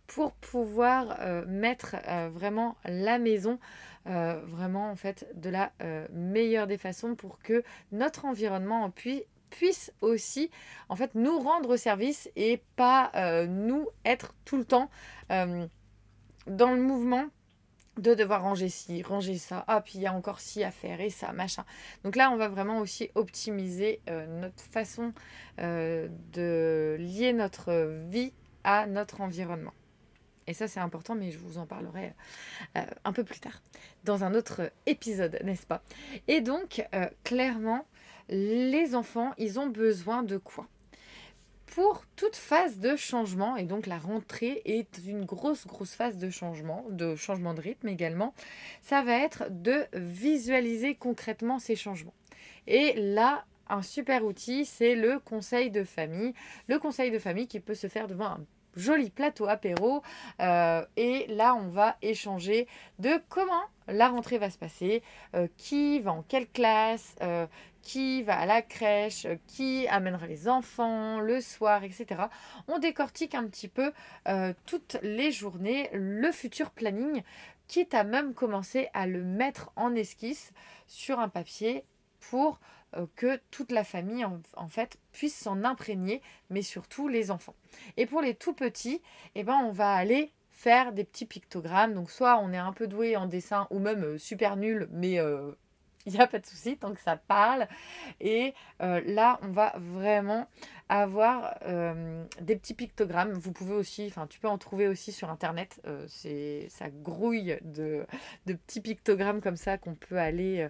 pour 0.07 0.31
pouvoir 0.31 1.17
euh, 1.19 1.43
mettre 1.45 1.97
vraiment 2.31 2.77
la 2.85 3.19
maison 3.19 3.59
vraiment 4.05 4.89
en 4.89 4.95
fait 4.95 5.27
de 5.35 5.49
la 5.49 5.73
meilleure 6.13 6.65
des 6.65 6.77
façons 6.77 7.15
pour 7.15 7.39
que 7.39 7.61
notre 7.91 8.23
environnement 8.23 8.89
puisse 8.89 9.23
puisse 9.49 9.91
aussi 10.01 10.49
en 10.89 10.95
fait 10.95 11.15
nous 11.15 11.39
rendre 11.39 11.77
service 11.77 12.29
et 12.35 12.61
pas 12.75 13.11
euh, 13.15 13.47
nous 13.47 13.87
être 14.05 14.33
tout 14.45 14.57
le 14.57 14.65
temps 14.65 14.89
euh, 15.31 15.65
dans 16.47 16.71
le 16.71 16.81
mouvement 16.81 17.25
de 17.97 18.13
devoir 18.13 18.43
ranger 18.43 18.69
ci, 18.69 19.01
ranger 19.01 19.39
ça, 19.39 19.65
ah 19.67 19.81
puis 19.81 19.93
il 19.95 20.01
y 20.01 20.05
a 20.05 20.13
encore 20.13 20.39
ci 20.39 20.63
à 20.63 20.69
faire 20.69 21.01
et 21.01 21.09
ça, 21.09 21.31
machin. 21.31 21.65
Donc 22.03 22.15
là, 22.15 22.29
on 22.29 22.37
va 22.37 22.47
vraiment 22.47 22.77
aussi 22.77 23.09
optimiser 23.15 24.01
euh, 24.07 24.27
notre 24.39 24.61
façon 24.63 25.13
de 25.57 26.95
lier 26.99 27.33
notre 27.33 27.89
vie 28.11 28.33
à 28.63 28.85
notre 28.85 29.21
environnement. 29.21 29.73
Et 30.45 30.53
ça, 30.53 30.67
c'est 30.67 30.79
important, 30.79 31.15
mais 31.15 31.31
je 31.31 31.39
vous 31.39 31.57
en 31.57 31.65
parlerai 31.65 32.13
un 33.03 33.11
peu 33.11 33.23
plus 33.23 33.39
tard, 33.39 33.59
dans 34.03 34.23
un 34.23 34.35
autre 34.35 34.71
épisode, 34.85 35.39
n'est-ce 35.43 35.65
pas? 35.65 35.81
Et 36.27 36.41
donc, 36.41 36.85
clairement, 37.23 37.87
les 38.29 38.95
enfants, 38.95 39.33
ils 39.37 39.59
ont 39.59 39.67
besoin 39.67 40.23
de 40.23 40.37
quoi? 40.37 40.67
Pour 41.65 42.05
toute 42.15 42.35
phase 42.35 42.79
de 42.79 42.95
changement, 42.95 43.55
et 43.55 43.63
donc 43.63 43.85
la 43.85 43.97
rentrée 43.97 44.61
est 44.65 44.99
une 45.05 45.25
grosse, 45.25 45.67
grosse 45.67 45.93
phase 45.93 46.17
de 46.17 46.29
changement, 46.29 46.85
de 46.89 47.15
changement 47.15 47.53
de 47.53 47.61
rythme 47.61 47.87
également, 47.87 48.33
ça 48.81 49.03
va 49.03 49.13
être 49.19 49.45
de 49.49 49.85
visualiser 49.93 50.95
concrètement 50.95 51.59
ces 51.59 51.75
changements. 51.75 52.15
Et 52.65 52.93
là, 52.95 53.45
un 53.69 53.81
super 53.81 54.25
outil, 54.25 54.65
c'est 54.65 54.95
le 54.95 55.19
conseil 55.19 55.69
de 55.69 55.83
famille. 55.83 56.33
Le 56.67 56.79
conseil 56.79 57.11
de 57.11 57.19
famille 57.19 57.47
qui 57.47 57.59
peut 57.59 57.75
se 57.75 57.87
faire 57.87 58.07
devant 58.07 58.25
un 58.25 58.45
joli 58.77 59.09
plateau 59.09 59.47
apéro. 59.47 60.01
Euh, 60.39 60.85
et 60.95 61.27
là, 61.27 61.55
on 61.55 61.67
va 61.67 61.97
échanger 62.01 62.67
de 62.99 63.21
comment 63.29 63.63
la 63.87 64.09
rentrée 64.09 64.37
va 64.37 64.49
se 64.49 64.57
passer, 64.57 65.01
euh, 65.35 65.47
qui 65.57 65.99
va 65.99 66.11
en 66.11 66.21
quelle 66.21 66.47
classe, 66.47 67.15
euh, 67.21 67.47
qui 67.81 68.21
va 68.23 68.37
à 68.37 68.45
la 68.45 68.61
crèche, 68.61 69.27
qui 69.47 69.87
amènera 69.87 70.27
les 70.27 70.49
enfants 70.49 71.19
le 71.19 71.39
soir, 71.39 71.83
etc. 71.83 72.23
On 72.67 72.79
décortique 72.79 73.33
un 73.33 73.47
petit 73.47 73.69
peu 73.69 73.93
toutes 74.65 74.97
les 75.03 75.31
journées 75.31 75.89
le 75.93 76.29
futur 76.33 76.71
planning, 76.71 77.23
quitte 77.69 77.93
à 77.93 78.03
même 78.03 78.33
commencer 78.33 78.89
à 78.93 79.07
le 79.07 79.23
mettre 79.23 79.71
en 79.77 79.95
esquisse 79.95 80.51
sur 80.87 81.19
un 81.19 81.29
papier 81.29 81.85
pour 82.29 82.59
que 83.15 83.39
toute 83.51 83.71
la 83.71 83.83
famille 83.83 84.25
en, 84.25 84.67
fait 84.69 84.97
puisse 85.11 85.35
s'en 85.35 85.63
imprégner, 85.63 86.21
mais 86.49 86.61
surtout 86.61 87.07
les 87.07 87.31
enfants. 87.31 87.55
Et 87.97 88.05
pour 88.05 88.21
les 88.21 88.33
tout 88.33 88.53
petits, 88.53 89.01
eh 89.35 89.43
ben, 89.43 89.57
on 89.63 89.71
va 89.71 89.93
aller 89.93 90.31
faire 90.57 90.91
des 90.91 91.03
petits 91.03 91.25
pictogrammes. 91.25 91.93
Donc 91.93 92.09
soit 92.09 92.39
on 92.39 92.51
est 92.51 92.57
un 92.57 92.73
peu 92.73 92.87
doué 92.87 93.15
en 93.15 93.27
dessin 93.27 93.67
ou 93.69 93.79
même 93.79 94.03
euh, 94.03 94.17
super 94.17 94.57
nul, 94.57 94.87
mais 94.91 95.19
euh, 95.19 95.51
il 96.07 96.13
n'y 96.13 96.19
a 96.19 96.27
pas 96.27 96.39
de 96.39 96.45
souci 96.45 96.77
tant 96.77 96.93
que 96.93 97.01
ça 97.01 97.15
parle. 97.15 97.67
Et 98.19 98.53
euh, 98.81 99.01
là, 99.05 99.39
on 99.43 99.49
va 99.49 99.73
vraiment 99.77 100.47
avoir 100.89 101.57
euh, 101.65 102.23
des 102.41 102.55
petits 102.55 102.73
pictogrammes. 102.73 103.33
Vous 103.33 103.51
pouvez 103.51 103.75
aussi, 103.75 104.07
enfin, 104.07 104.27
tu 104.27 104.39
peux 104.39 104.47
en 104.47 104.57
trouver 104.57 104.87
aussi 104.87 105.11
sur 105.11 105.29
Internet. 105.29 105.81
Euh, 105.85 106.05
c'est, 106.07 106.67
ça 106.69 106.89
grouille 106.89 107.57
de, 107.61 108.05
de, 108.45 108.53
petits 108.53 108.81
pictogrammes 108.81 109.41
comme 109.41 109.57
ça 109.57 109.77
qu'on 109.77 109.95
peut 109.95 110.17
aller 110.17 110.67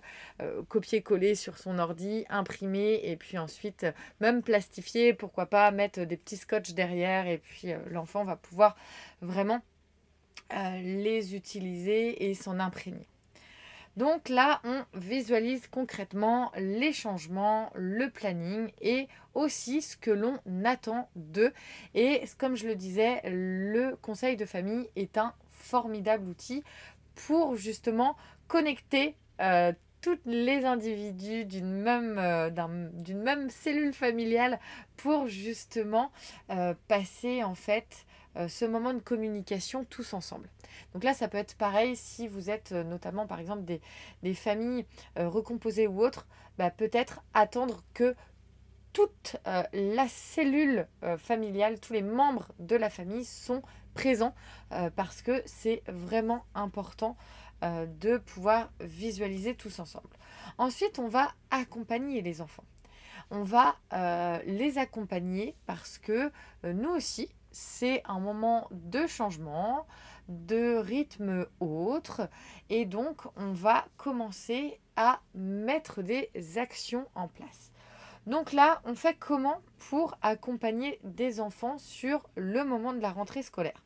copier-coller 0.68 1.36
sur 1.36 1.58
son 1.58 1.80
ordi, 1.80 2.26
imprimer 2.30 3.00
et 3.04 3.16
puis 3.16 3.38
ensuite 3.38 3.86
même 4.20 4.42
plastifier. 4.42 5.14
Pourquoi 5.14 5.46
pas 5.46 5.72
mettre 5.72 6.02
des 6.02 6.18
petits 6.18 6.38
scotch 6.38 6.74
derrière 6.74 7.28
et 7.28 7.38
puis 7.38 7.70
l'enfant 7.90 8.24
va 8.24 8.36
pouvoir 8.36 8.76
vraiment 9.22 9.62
les 10.52 11.36
utiliser 11.36 12.30
et 12.30 12.34
s'en 12.34 12.60
imprégner. 12.60 13.08
Donc 13.98 14.30
là, 14.30 14.62
on 14.64 14.86
visualise 14.94 15.66
concrètement 15.68 16.52
les 16.56 16.94
changements, 16.94 17.72
le 17.74 18.12
planning 18.12 18.70
et 18.80 19.08
aussi 19.34 19.82
ce 19.82 19.98
que 19.98 20.12
l'on 20.12 20.38
attend 20.64 21.10
d'eux. 21.16 21.52
Et 21.96 22.24
comme 22.38 22.56
je 22.56 22.68
le 22.68 22.76
disais, 22.76 23.22
le 23.26 23.96
conseil 23.96 24.38
de 24.38 24.46
famille 24.46 24.88
est 24.96 25.18
un 25.18 25.34
formidable 25.50 26.30
outil 26.30 26.64
pour 27.16 27.56
justement 27.56 28.16
connecter 28.48 29.16
euh, 29.42 29.74
tous 30.02 30.20
les 30.26 30.64
individus 30.64 31.46
d'une 31.46 31.82
même, 31.82 32.20
euh, 32.20 32.52
d'une 32.94 33.24
même 33.24 33.50
cellule 33.50 33.94
familiale 33.94 34.60
pour 34.96 35.26
justement 35.28 36.12
euh, 36.52 36.76
passer 36.88 37.44
en 37.44 37.56
fait 37.56 38.06
euh, 38.38 38.48
ce 38.48 38.66
moment 38.66 38.94
de 38.94 39.00
communication 39.00 39.84
tous 39.86 40.14
ensemble. 40.14 40.50
Donc 40.94 41.04
là, 41.04 41.14
ça 41.14 41.28
peut 41.28 41.38
être 41.38 41.56
pareil 41.56 41.96
si 41.96 42.28
vous 42.28 42.50
êtes 42.50 42.72
euh, 42.72 42.84
notamment 42.84 43.26
par 43.26 43.40
exemple 43.40 43.64
des, 43.64 44.34
familles 44.36 44.86
euh, 45.18 45.28
recomposées 45.28 45.88
ou 45.88 46.04
autres, 46.04 46.28
bah, 46.58 46.70
peut-être 46.70 47.22
attendre 47.34 47.84
que 47.94 48.16
toute 48.94 49.36
la 49.74 50.08
cellule 50.08 50.88
familiale, 51.20 51.80
tous 51.80 51.94
les 51.94 52.02
membres 52.02 52.48
de 52.58 52.76
la 52.76 52.90
famille 52.90 53.26
sont 53.26 53.62
présents 53.94 54.34
parce 54.96 55.22
que 55.22 55.44
c'est 55.46 55.84
vraiment 55.88 56.46
important 56.56 57.16
de 57.62 58.18
pouvoir 58.18 58.72
visualiser 58.80 59.54
tous 59.54 59.80
ensemble. 59.80 60.10
Ensuite, 60.58 60.98
on 60.98 61.10
va 61.10 61.32
accompagner 61.52 62.24
les 62.24 62.42
enfants. 62.42 62.64
On 63.30 63.44
va 63.44 63.76
les 64.48 64.80
accompagner 64.80 65.54
parce 65.68 66.00
que 66.00 66.32
nous 66.64 66.90
aussi, 66.90 67.30
c'est 67.58 68.04
un 68.06 68.20
moment 68.20 68.68
de 68.70 69.08
changement, 69.08 69.88
de 70.28 70.78
rythme 70.78 71.48
autre. 71.60 72.30
Et 72.70 72.86
donc, 72.86 73.22
on 73.36 73.52
va 73.52 73.86
commencer 73.98 74.80
à 74.96 75.22
mettre 75.34 76.04
des 76.04 76.30
actions 76.58 77.08
en 77.16 77.28
place. 77.28 77.72
Donc 78.28 78.54
là, 78.54 78.82
on 78.86 78.94
fait 78.94 79.18
comment 79.18 79.60
pour 79.90 80.16
accompagner 80.22 81.00
des 81.04 81.40
enfants 81.40 81.80
sur 81.80 82.30
le 82.36 82.64
moment 82.64 82.94
de 82.94 83.00
la 83.00 83.12
rentrée 83.12 83.42
scolaire? 83.42 83.84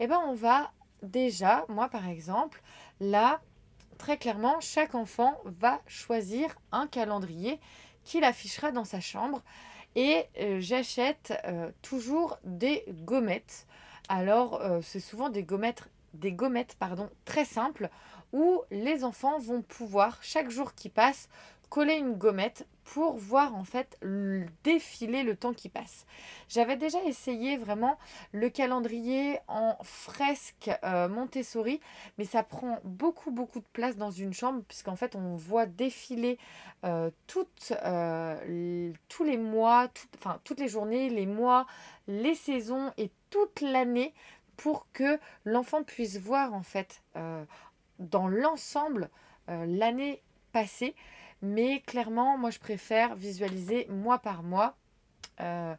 Eh 0.00 0.06
bien, 0.06 0.20
on 0.20 0.34
va 0.34 0.70
déjà, 1.02 1.64
moi 1.68 1.88
par 1.88 2.08
exemple, 2.08 2.60
là, 3.00 3.40
très 3.96 4.18
clairement, 4.18 4.60
chaque 4.60 4.94
enfant 4.94 5.38
va 5.44 5.80
choisir 5.86 6.54
un 6.72 6.86
calendrier 6.86 7.58
qu'il 8.04 8.24
affichera 8.24 8.70
dans 8.70 8.84
sa 8.84 9.00
chambre 9.00 9.42
Et 9.96 10.26
j'achète 10.60 11.32
toujours 11.82 12.38
des 12.44 12.84
gommettes. 13.04 13.66
Alors, 14.08 14.62
c'est 14.82 15.00
souvent 15.00 15.28
des 15.28 15.42
gommettes, 15.42 15.84
des 16.14 16.32
gommettes 16.32 16.76
pardon, 16.78 17.10
très 17.24 17.44
simples 17.44 17.88
où 18.32 18.62
les 18.70 19.04
enfants 19.04 19.38
vont 19.38 19.62
pouvoir, 19.62 20.18
chaque 20.22 20.50
jour 20.50 20.74
qui 20.74 20.88
passe, 20.88 21.28
coller 21.68 21.96
une 21.96 22.14
gommette 22.14 22.66
pour 22.84 23.16
voir 23.16 23.54
en 23.54 23.64
fait 23.64 23.98
défiler 24.64 25.22
le 25.22 25.36
temps 25.36 25.52
qui 25.52 25.68
passe. 25.68 26.06
J'avais 26.48 26.76
déjà 26.76 27.02
essayé 27.04 27.58
vraiment 27.58 27.98
le 28.32 28.48
calendrier 28.48 29.38
en 29.46 29.76
fresque 29.82 30.70
euh, 30.84 31.08
Montessori, 31.08 31.80
mais 32.16 32.24
ça 32.24 32.42
prend 32.42 32.78
beaucoup 32.84 33.30
beaucoup 33.30 33.60
de 33.60 33.66
place 33.72 33.96
dans 33.96 34.10
une 34.10 34.32
chambre 34.32 34.62
puisqu'en 34.66 34.96
fait 34.96 35.16
on 35.16 35.36
voit 35.36 35.66
défiler 35.66 36.38
euh, 36.84 37.10
euh, 37.72 38.92
tous 39.08 39.24
les 39.24 39.36
mois, 39.36 39.88
enfin 40.16 40.40
toutes 40.44 40.60
les 40.60 40.68
journées, 40.68 41.10
les 41.10 41.26
mois, 41.26 41.66
les 42.06 42.34
saisons 42.34 42.90
et 42.96 43.10
toute 43.28 43.60
l'année 43.60 44.14
pour 44.56 44.86
que 44.92 45.18
l'enfant 45.44 45.82
puisse 45.82 46.16
voir 46.16 46.54
en 46.54 46.62
fait 46.62 47.02
dans 47.98 48.28
l'ensemble 48.28 49.10
l'année 49.46 50.22
passée 50.52 50.94
mais 51.42 51.80
clairement, 51.80 52.36
moi, 52.38 52.50
je 52.50 52.58
préfère 52.58 53.14
visualiser 53.14 53.86
mois 53.88 54.18
par 54.18 54.42
mois. 54.42 54.76
Euh, 55.40 55.74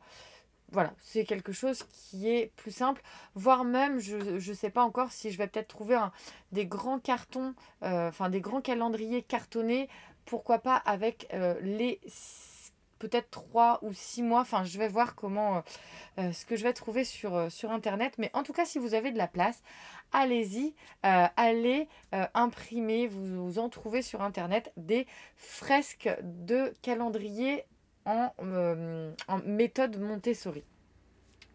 voilà, 0.71 0.93
c'est 0.99 1.25
quelque 1.25 1.51
chose 1.51 1.83
qui 1.91 2.29
est 2.29 2.53
plus 2.55 2.71
simple, 2.71 3.01
voire 3.33 3.63
même, 3.63 3.99
je 3.99 4.17
ne 4.17 4.53
sais 4.53 4.69
pas 4.69 4.83
encore 4.83 5.11
si 5.11 5.31
je 5.31 5.37
vais 5.37 5.47
peut-être 5.47 5.67
trouver 5.67 5.99
des 6.51 6.67
grands 6.67 6.99
cartons, 6.99 7.55
euh, 7.83 8.09
enfin 8.09 8.29
des 8.29 8.39
grands 8.39 8.61
calendriers 8.61 9.23
cartonnés, 9.23 9.89
pourquoi 10.25 10.59
pas 10.59 10.75
avec 10.75 11.27
euh, 11.33 11.59
les 11.61 11.99
peut-être 12.99 13.31
trois 13.31 13.79
ou 13.81 13.93
six 13.93 14.21
mois. 14.21 14.41
Enfin, 14.41 14.63
je 14.63 14.77
vais 14.77 14.87
voir 14.87 15.15
comment 15.15 15.57
euh, 15.57 15.61
euh, 16.19 16.31
ce 16.31 16.45
que 16.45 16.55
je 16.55 16.63
vais 16.63 16.73
trouver 16.73 17.03
sur, 17.03 17.35
euh, 17.35 17.49
sur 17.49 17.71
internet. 17.71 18.13
Mais 18.17 18.29
en 18.33 18.43
tout 18.43 18.53
cas, 18.53 18.65
si 18.65 18.77
vous 18.77 18.93
avez 18.93 19.11
de 19.11 19.17
la 19.17 19.27
place, 19.27 19.63
allez-y, 20.11 20.75
allez 21.03 21.87
imprimer. 22.33 23.07
Vous, 23.07 23.45
vous, 23.45 23.59
en 23.59 23.69
trouvez 23.69 24.01
sur 24.01 24.21
internet 24.21 24.71
des 24.77 25.07
fresques 25.35 26.09
de 26.23 26.73
calendrier 26.81 27.63
en, 28.05 28.31
en 29.27 29.37
méthode 29.45 29.99
Montessori. 29.99 30.63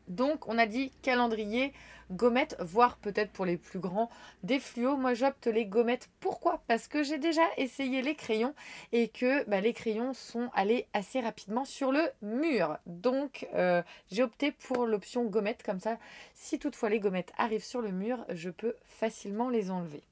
Donc, 0.08 0.48
on 0.48 0.58
a 0.58 0.66
dit 0.66 0.90
calendrier, 1.02 1.72
gommettes, 2.10 2.56
voire 2.60 2.96
peut-être 2.98 3.32
pour 3.32 3.44
les 3.44 3.56
plus 3.56 3.78
grands, 3.78 4.10
des 4.42 4.60
fluos. 4.60 4.96
Moi, 4.96 5.14
j'opte 5.14 5.46
les 5.46 5.66
gommettes. 5.66 6.08
Pourquoi? 6.20 6.62
Parce 6.68 6.88
que 6.88 7.02
j'ai 7.02 7.18
déjà 7.18 7.42
essayé 7.56 8.02
les 8.02 8.14
crayons 8.14 8.54
et 8.92 9.08
que 9.08 9.48
bah, 9.48 9.60
les 9.60 9.72
crayons 9.72 10.12
sont 10.12 10.50
allés 10.54 10.86
assez 10.92 11.20
rapidement 11.20 11.64
sur 11.64 11.92
le 11.92 12.02
mur. 12.22 12.78
Donc, 12.86 13.48
euh, 13.54 13.82
j'ai 14.10 14.22
opté 14.22 14.52
pour 14.52 14.86
l'option 14.86 15.24
gommette. 15.24 15.62
Comme 15.62 15.80
ça, 15.80 15.98
si 16.34 16.58
toutefois 16.58 16.90
les 16.90 17.00
gommettes 17.00 17.32
arrivent 17.38 17.64
sur 17.64 17.80
le 17.80 17.92
mur, 17.92 18.24
je 18.28 18.50
peux 18.50 18.74
facilement 18.86 19.48
les 19.48 19.70
enlever. 19.70 20.02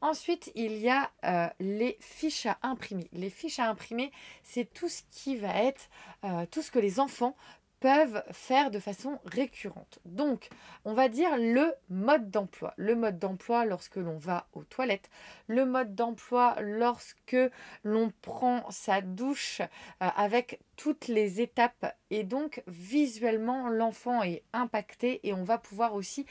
Ensuite, 0.00 0.52
il 0.54 0.76
y 0.78 0.88
a 0.88 1.10
euh, 1.24 1.48
les 1.60 1.96
fiches 2.00 2.46
à 2.46 2.58
imprimer. 2.62 3.08
Les 3.12 3.30
fiches 3.30 3.58
à 3.58 3.68
imprimer, 3.68 4.12
c'est 4.42 4.72
tout 4.72 4.88
ce 4.88 5.02
qui 5.10 5.36
va 5.36 5.62
être, 5.62 5.88
euh, 6.24 6.46
tout 6.50 6.62
ce 6.62 6.70
que 6.70 6.78
les 6.78 7.00
enfants 7.00 7.36
peuvent 7.82 8.22
faire 8.30 8.70
de 8.70 8.78
façon 8.78 9.18
récurrente. 9.24 9.98
Donc, 10.04 10.50
on 10.84 10.94
va 10.94 11.08
dire 11.08 11.36
le 11.36 11.74
mode 11.90 12.30
d'emploi. 12.30 12.74
Le 12.76 12.94
mode 12.94 13.18
d'emploi 13.18 13.64
lorsque 13.64 13.96
l'on 13.96 14.18
va 14.18 14.46
aux 14.52 14.62
toilettes, 14.62 15.10
le 15.48 15.66
mode 15.66 15.96
d'emploi 15.96 16.54
lorsque 16.60 17.36
l'on 17.82 18.12
prend 18.22 18.64
sa 18.70 19.00
douche 19.00 19.60
euh, 19.60 20.08
avec 20.16 20.60
toutes 20.76 21.08
les 21.08 21.40
étapes 21.40 21.96
et 22.10 22.22
donc 22.22 22.62
visuellement 22.68 23.68
l'enfant 23.68 24.22
est 24.22 24.44
impacté 24.52 25.18
et 25.24 25.34
on 25.34 25.42
va 25.42 25.58
pouvoir 25.58 25.94
aussi 25.94 26.24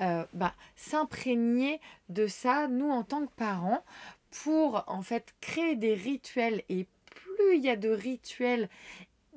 euh, 0.00 0.24
bah, 0.32 0.54
s'imprégner 0.74 1.82
de 2.08 2.26
ça, 2.26 2.66
nous 2.66 2.90
en 2.90 3.02
tant 3.02 3.26
que 3.26 3.34
parents, 3.34 3.84
pour 4.30 4.84
en 4.86 5.02
fait 5.02 5.34
créer 5.42 5.76
des 5.76 5.92
rituels 5.92 6.62
et 6.70 6.86
plus 7.04 7.56
il 7.56 7.62
y 7.62 7.68
a 7.68 7.76
de 7.76 7.90
rituels 7.90 8.70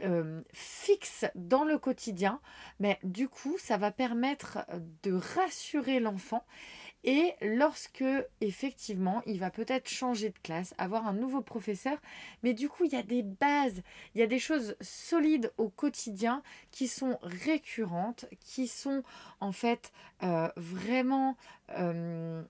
euh, 0.03 0.41
fixe 0.53 1.25
dans 1.35 1.63
le 1.63 1.77
quotidien, 1.77 2.39
mais 2.79 2.99
du 3.03 3.27
coup, 3.27 3.57
ça 3.57 3.77
va 3.77 3.91
permettre 3.91 4.59
de 5.03 5.13
rassurer 5.13 5.99
l'enfant. 5.99 6.43
Et 7.03 7.35
lorsque, 7.41 8.03
effectivement, 8.41 9.21
il 9.25 9.39
va 9.39 9.49
peut-être 9.49 9.87
changer 9.87 10.29
de 10.29 10.37
classe, 10.39 10.73
avoir 10.77 11.07
un 11.07 11.13
nouveau 11.13 11.41
professeur, 11.41 11.97
mais 12.43 12.53
du 12.53 12.67
coup, 12.69 12.85
il 12.85 12.91
y 12.91 12.97
a 12.97 13.03
des 13.03 13.23
bases, 13.23 13.81
il 14.13 14.19
y 14.19 14.23
a 14.23 14.27
des 14.27 14.39
choses 14.39 14.75
solides 14.81 15.53
au 15.57 15.69
quotidien 15.69 16.43
qui 16.71 16.87
sont 16.87 17.17
récurrentes, 17.21 18.25
qui 18.41 18.67
sont 18.67 19.03
en 19.39 19.51
fait 19.51 19.91
euh, 20.23 20.49
vraiment 20.57 21.37
euh, 21.77 22.43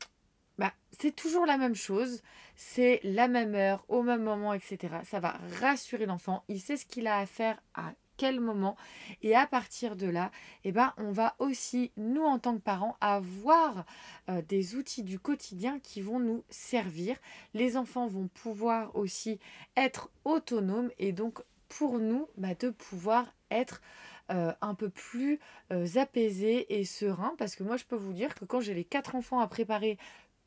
bah, 0.58 0.74
c'est 0.92 1.16
toujours 1.16 1.46
la 1.46 1.58
même 1.58 1.76
chose, 1.76 2.22
c'est 2.56 3.00
la 3.04 3.28
même 3.28 3.56
heure, 3.56 3.86
au 3.88 4.02
même 4.02 4.24
moment, 4.24 4.54
etc. 4.54 4.96
Ça 5.04 5.20
va 5.20 5.38
rassurer 5.60 6.06
l'enfant, 6.06 6.44
il 6.48 6.60
sait 6.60 6.78
ce 6.78 6.86
qu'il 6.86 7.08
a 7.08 7.20
à 7.20 7.26
faire 7.26 7.62
à 7.76 7.94
quel 8.18 8.40
moment. 8.40 8.76
Et 9.22 9.36
à 9.36 9.48
partir 9.48 9.96
de 9.96 10.08
là, 10.08 10.32
eh 10.64 10.72
ben, 10.72 10.94
on 10.98 11.12
va 11.12 11.36
aussi, 11.40 11.92
nous 11.96 12.24
en 12.24 12.40
tant 12.40 12.56
que 12.56 12.62
parents, 12.62 12.98
avoir 13.00 13.86
euh, 14.30 14.42
des 14.42 14.76
outils 14.76 15.04
du 15.04 15.20
quotidien 15.20 15.80
qui 15.80 16.02
vont 16.02 16.20
nous 16.20 16.44
servir. 16.50 17.16
Les 17.54 17.78
enfants 17.78 18.08
vont 18.08 18.28
pouvoir 18.28 18.96
aussi 18.96 19.40
être 19.76 20.10
autonomes 20.26 20.90
et 20.98 21.14
donc 21.14 21.42
pour 21.70 22.00
nous, 22.00 22.28
bah, 22.38 22.56
de 22.56 22.70
pouvoir 22.70 23.34
être 23.52 23.82
euh, 24.30 24.52
un 24.62 24.74
peu 24.74 24.90
plus 24.90 25.40
euh, 25.72 25.86
apaisés 25.96 26.80
et 26.80 26.86
sereins. 26.86 27.36
Parce 27.38 27.56
que 27.56 27.64
moi, 27.64 27.78
je 27.78 27.86
peux 27.86 27.96
vous 27.96 28.14
dire 28.14 28.36
que 28.36 28.46
quand 28.46 28.60
j'ai 28.60 28.74
les 28.74 28.84
quatre 28.84 29.16
enfants 29.16 29.40
à 29.40 29.48
préparer 29.48 29.98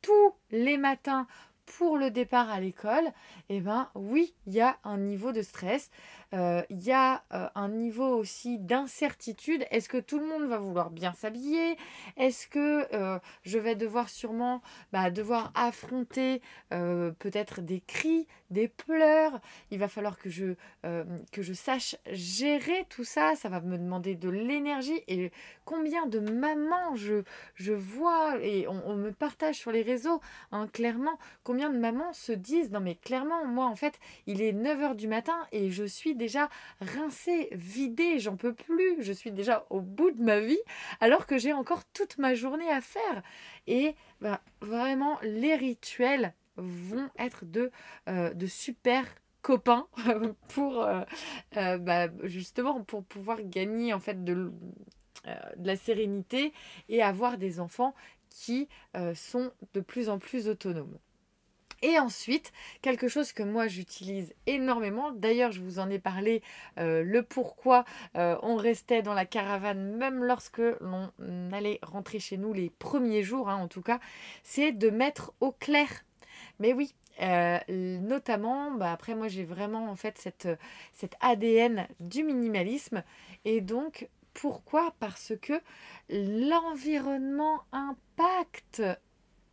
tous 0.01 0.33
les 0.51 0.77
matins 0.77 1.27
pour 1.77 1.97
le 1.97 2.11
départ 2.11 2.49
à 2.49 2.59
l'école, 2.59 3.11
eh 3.49 3.61
ben 3.61 3.89
oui, 3.95 4.33
il 4.45 4.53
y 4.53 4.61
a 4.61 4.77
un 4.83 4.97
niveau 4.97 5.31
de 5.31 5.41
stress, 5.41 5.89
euh, 6.33 6.63
il 6.69 6.79
y 6.79 6.93
a 6.93 7.23
euh, 7.33 7.47
un 7.55 7.67
niveau 7.67 8.07
aussi 8.07 8.57
d'incertitude. 8.57 9.65
Est-ce 9.69 9.89
que 9.89 9.97
tout 9.97 10.17
le 10.17 10.25
monde 10.25 10.47
va 10.47 10.57
vouloir 10.57 10.89
bien 10.89 11.13
s'habiller? 11.13 11.77
Est-ce 12.15 12.47
que 12.47 12.87
euh, 12.93 13.19
je 13.43 13.59
vais 13.59 13.75
devoir 13.75 14.09
sûrement 14.09 14.61
bah, 14.93 15.11
devoir 15.11 15.51
affronter 15.55 16.41
peut-être 16.69 17.61
des 17.61 17.81
cris, 17.81 18.27
des 18.49 18.67
pleurs? 18.69 19.39
Il 19.71 19.79
va 19.79 19.87
falloir 19.87 20.17
que 20.17 20.29
je, 20.29 20.55
que 20.83 21.41
je 21.41 21.53
sache 21.53 21.95
gérer 22.11 22.85
tout 22.89 23.03
ça. 23.03 23.35
Ça 23.35 23.49
va 23.49 23.59
me 23.59 23.77
demander 23.77 24.15
de 24.15 24.29
l'énergie. 24.29 25.03
Et 25.07 25.31
combien 25.65 26.05
de 26.05 26.19
mamans 26.19 26.95
je, 26.95 27.73
vois 27.73 28.37
et 28.41 28.67
on, 28.67 28.95
me 28.95 29.11
partage 29.11 29.55
sur 29.55 29.71
les 29.71 29.81
réseaux, 29.81 30.21
hein, 30.51 30.67
clairement, 30.67 31.17
combien 31.43 31.60
de 31.69 31.77
mamans 31.77 32.13
se 32.13 32.31
disent, 32.31 32.71
non 32.71 32.79
mais 32.79 32.95
clairement, 32.95 33.45
moi 33.45 33.65
en 33.65 33.75
fait, 33.75 33.99
il 34.27 34.41
est 34.41 34.53
9h 34.53 34.95
du 34.95 35.07
matin 35.07 35.37
et 35.51 35.69
je 35.69 35.83
suis 35.83 36.15
déjà 36.15 36.49
rincée, 36.79 37.49
vidée, 37.51 38.19
j'en 38.19 38.35
peux 38.35 38.53
plus, 38.53 38.97
je 38.99 39.13
suis 39.13 39.31
déjà 39.31 39.65
au 39.69 39.81
bout 39.81 40.11
de 40.11 40.21
ma 40.21 40.39
vie, 40.39 40.59
alors 40.99 41.25
que 41.25 41.37
j'ai 41.37 41.53
encore 41.53 41.85
toute 41.93 42.17
ma 42.17 42.33
journée 42.33 42.69
à 42.69 42.81
faire. 42.81 43.21
Et 43.67 43.95
bah, 44.19 44.41
vraiment, 44.61 45.17
les 45.23 45.55
rituels 45.55 46.33
vont 46.57 47.09
être 47.17 47.45
de, 47.45 47.71
euh, 48.09 48.33
super 48.47 49.05
copains 49.41 49.87
pour 50.49 50.81
euh, 50.81 51.01
euh, 51.57 51.77
bah, 51.77 52.07
justement 52.23 52.83
pour 52.83 53.03
pouvoir 53.03 53.41
gagner 53.41 53.93
en 53.93 53.99
fait 53.99 54.23
de, 54.23 54.51
de 55.25 55.67
la 55.67 55.75
sérénité 55.75 56.53
et 56.89 57.01
avoir 57.01 57.37
des 57.37 57.59
enfants 57.59 57.93
qui 58.29 58.69
sont 59.13 59.51
de 59.73 59.81
plus 59.81 60.07
en 60.07 60.17
plus 60.17 60.47
autonomes. 60.47 60.97
Et 61.81 61.97
ensuite, 61.97 62.51
quelque 62.81 63.07
chose 63.07 63.31
que 63.33 63.41
moi 63.41 63.67
j'utilise 63.67 64.33
énormément, 64.45 65.11
d'ailleurs 65.11 65.51
je 65.51 65.61
vous 65.61 65.79
en 65.79 65.89
ai 65.89 65.97
parlé, 65.97 66.43
euh, 66.77 67.03
le 67.03 67.23
pourquoi 67.23 67.85
euh, 68.15 68.37
on 68.43 68.55
restait 68.55 69.01
dans 69.01 69.15
la 69.15 69.25
caravane 69.25 69.95
même 69.97 70.23
lorsque 70.23 70.61
l'on 70.79 71.11
allait 71.51 71.79
rentrer 71.81 72.19
chez 72.19 72.37
nous 72.37 72.53
les 72.53 72.69
premiers 72.69 73.23
jours 73.23 73.49
hein, 73.49 73.55
en 73.55 73.67
tout 73.67 73.81
cas, 73.81 73.99
c'est 74.43 74.71
de 74.71 74.89
mettre 74.91 75.33
au 75.39 75.51
clair. 75.51 75.87
Mais 76.59 76.73
oui, 76.73 76.93
euh, 77.21 77.57
notamment, 77.67 78.71
bah, 78.71 78.91
après 78.91 79.15
moi 79.15 79.27
j'ai 79.27 79.43
vraiment 79.43 79.89
en 79.89 79.95
fait 79.95 80.17
cette, 80.19 80.47
cette 80.93 81.15
ADN 81.19 81.87
du 81.99 82.23
minimalisme. 82.23 83.03
Et 83.43 83.59
donc 83.61 84.07
pourquoi? 84.33 84.93
Parce 84.99 85.33
que 85.41 85.59
l'environnement 86.09 87.63
impacte 87.71 88.83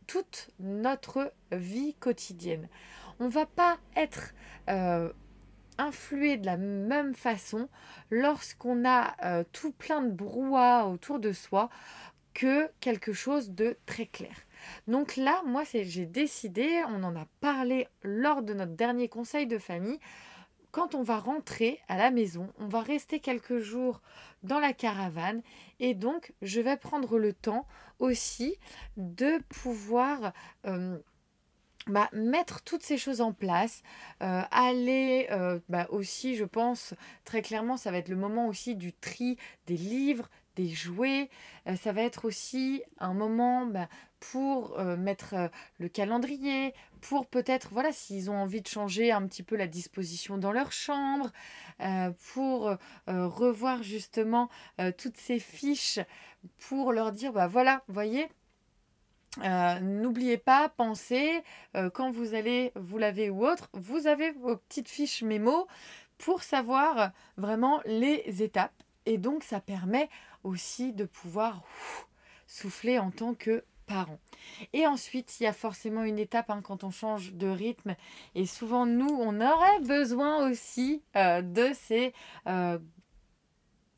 toute 0.09 0.49
notre 0.59 1.31
vie 1.51 1.93
quotidienne. 1.99 2.67
On 3.19 3.25
ne 3.25 3.29
va 3.29 3.45
pas 3.45 3.77
être 3.95 4.33
euh, 4.67 5.13
influé 5.77 6.37
de 6.37 6.47
la 6.47 6.57
même 6.57 7.13
façon 7.13 7.69
lorsqu'on 8.09 8.85
a 8.85 9.15
euh, 9.23 9.43
tout 9.51 9.71
plein 9.71 10.01
de 10.01 10.09
brouhaha 10.09 10.87
autour 10.87 11.19
de 11.19 11.31
soi 11.31 11.69
que 12.33 12.71
quelque 12.79 13.13
chose 13.13 13.51
de 13.51 13.77
très 13.85 14.07
clair. 14.07 14.35
Donc 14.87 15.15
là, 15.15 15.43
moi, 15.45 15.61
j'ai 15.63 16.07
décidé, 16.07 16.81
on 16.87 17.03
en 17.03 17.15
a 17.15 17.27
parlé 17.39 17.87
lors 18.01 18.41
de 18.41 18.55
notre 18.55 18.73
dernier 18.73 19.09
conseil 19.09 19.45
de 19.45 19.59
famille, 19.59 19.99
quand 20.71 20.95
on 20.95 21.03
va 21.03 21.19
rentrer 21.19 21.79
à 21.87 21.97
la 21.97 22.11
maison, 22.11 22.51
on 22.59 22.67
va 22.67 22.81
rester 22.81 23.19
quelques 23.19 23.59
jours 23.59 24.01
dans 24.43 24.59
la 24.59 24.73
caravane 24.73 25.41
et 25.79 25.93
donc 25.93 26.33
je 26.41 26.61
vais 26.61 26.77
prendre 26.77 27.17
le 27.17 27.33
temps 27.33 27.65
aussi 27.99 28.55
de 28.97 29.39
pouvoir 29.49 30.33
euh, 30.65 30.97
bah, 31.87 32.09
mettre 32.13 32.61
toutes 32.61 32.83
ces 32.83 32.97
choses 32.97 33.21
en 33.21 33.33
place, 33.33 33.81
euh, 34.21 34.41
aller 34.51 35.27
euh, 35.31 35.59
bah, 35.69 35.87
aussi, 35.89 36.35
je 36.35 36.45
pense 36.45 36.93
très 37.25 37.41
clairement, 37.41 37.77
ça 37.77 37.91
va 37.91 37.97
être 37.97 38.09
le 38.09 38.15
moment 38.15 38.47
aussi 38.47 38.75
du 38.75 38.93
tri 38.93 39.37
des 39.65 39.77
livres, 39.77 40.29
des 40.55 40.69
jouets. 40.69 41.29
ça 41.77 41.91
va 41.91 42.01
être 42.01 42.25
aussi 42.25 42.83
un 42.99 43.13
moment 43.13 43.65
bah, 43.65 43.87
pour 44.19 44.77
mettre 44.79 45.49
le 45.77 45.87
calendrier, 45.87 46.73
pour 47.01 47.27
peut-être, 47.27 47.69
voilà, 47.71 47.91
s'ils 47.93 48.29
ont 48.29 48.35
envie 48.35 48.61
de 48.61 48.67
changer 48.67 49.11
un 49.11 49.25
petit 49.27 49.43
peu 49.43 49.55
la 49.55 49.67
disposition 49.67 50.37
dans 50.37 50.51
leur 50.51 50.71
chambre, 50.71 51.31
pour 52.33 52.75
revoir 53.07 53.83
justement 53.83 54.49
toutes 54.97 55.17
ces 55.17 55.39
fiches, 55.39 55.99
pour 56.67 56.91
leur 56.91 57.11
dire, 57.13 57.31
bah 57.31 57.47
voilà, 57.47 57.83
voyez, 57.87 58.27
N'oubliez 59.81 60.37
pas, 60.37 60.69
pensez, 60.69 61.43
quand 61.93 62.11
vous 62.11 62.33
allez 62.33 62.71
vous 62.75 62.97
laver 62.97 63.29
ou 63.29 63.45
autre, 63.45 63.69
vous 63.73 64.07
avez 64.07 64.31
vos 64.31 64.57
petites 64.57 64.89
fiches 64.89 65.21
mémo 65.23 65.67
pour 66.17 66.43
savoir 66.43 67.11
vraiment 67.37 67.79
les 67.85 68.43
étapes. 68.43 68.73
Et 69.05 69.17
donc, 69.17 69.43
ça 69.43 69.59
permet 69.59 70.09
aussi 70.43 70.93
de 70.93 71.05
pouvoir 71.05 71.63
souffler 72.47 72.99
en 72.99 73.11
tant 73.11 73.33
que 73.33 73.63
parent. 73.85 74.19
Et 74.73 74.85
ensuite, 74.85 75.39
il 75.39 75.43
y 75.43 75.47
a 75.47 75.53
forcément 75.53 76.03
une 76.03 76.19
étape 76.19 76.49
hein, 76.49 76.61
quand 76.63 76.83
on 76.83 76.91
change 76.91 77.33
de 77.33 77.47
rythme. 77.47 77.95
Et 78.35 78.45
souvent, 78.45 78.85
nous, 78.85 79.09
on 79.09 79.41
aurait 79.41 79.79
besoin 79.81 80.49
aussi 80.49 81.01
de 81.15 81.71
ces 81.73 82.13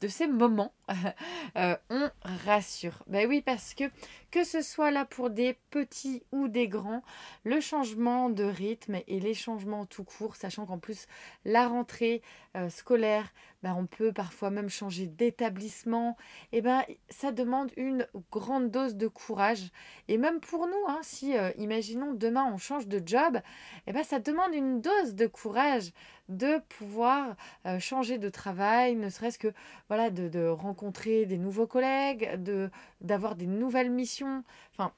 de 0.01 0.07
ces 0.07 0.27
moments, 0.27 0.73
euh, 1.57 1.75
on 1.89 2.09
rassure. 2.45 3.03
Ben 3.07 3.27
oui, 3.27 3.41
parce 3.41 3.73
que 3.73 3.85
que 4.31 4.45
ce 4.45 4.61
soit 4.61 4.91
là 4.91 5.03
pour 5.03 5.29
des 5.29 5.57
petits 5.71 6.23
ou 6.31 6.47
des 6.47 6.69
grands, 6.69 7.03
le 7.43 7.59
changement 7.59 8.29
de 8.29 8.45
rythme 8.45 8.99
et 9.07 9.19
les 9.19 9.33
changements 9.33 9.85
tout 9.85 10.05
court, 10.05 10.37
sachant 10.37 10.65
qu'en 10.65 10.79
plus 10.79 11.05
la 11.43 11.67
rentrée 11.67 12.21
euh, 12.55 12.69
scolaire, 12.69 13.33
ben 13.61 13.75
on 13.77 13.85
peut 13.85 14.13
parfois 14.13 14.49
même 14.49 14.69
changer 14.69 15.05
d'établissement, 15.05 16.15
et 16.53 16.57
eh 16.57 16.61
ben 16.61 16.83
ça 17.09 17.31
demande 17.31 17.71
une 17.75 18.07
grande 18.31 18.71
dose 18.71 18.95
de 18.95 19.07
courage. 19.07 19.69
Et 20.07 20.17
même 20.17 20.39
pour 20.39 20.65
nous, 20.65 20.87
hein, 20.87 20.99
si 21.01 21.37
euh, 21.37 21.51
imaginons 21.57 22.13
demain 22.13 22.49
on 22.53 22.57
change 22.57 22.87
de 22.87 23.01
job, 23.05 23.35
et 23.35 23.39
eh 23.87 23.93
ben 23.93 24.03
ça 24.03 24.19
demande 24.19 24.53
une 24.53 24.79
dose 24.81 25.13
de 25.13 25.27
courage 25.27 25.91
de 26.29 26.59
pouvoir 26.79 27.35
changer 27.79 28.17
de 28.17 28.29
travail, 28.29 28.95
ne 28.95 29.09
serait-ce 29.09 29.37
que 29.37 29.51
voilà 29.89 30.09
de, 30.09 30.47
rencontrer 30.47 30.80
des 30.89 31.37
nouveaux 31.37 31.67
collègues, 31.67 32.35
de 32.41 32.69
d'avoir 33.01 33.35
des 33.35 33.47
nouvelles 33.47 33.91
missions. 33.91 34.43
Enfin, 34.71 34.91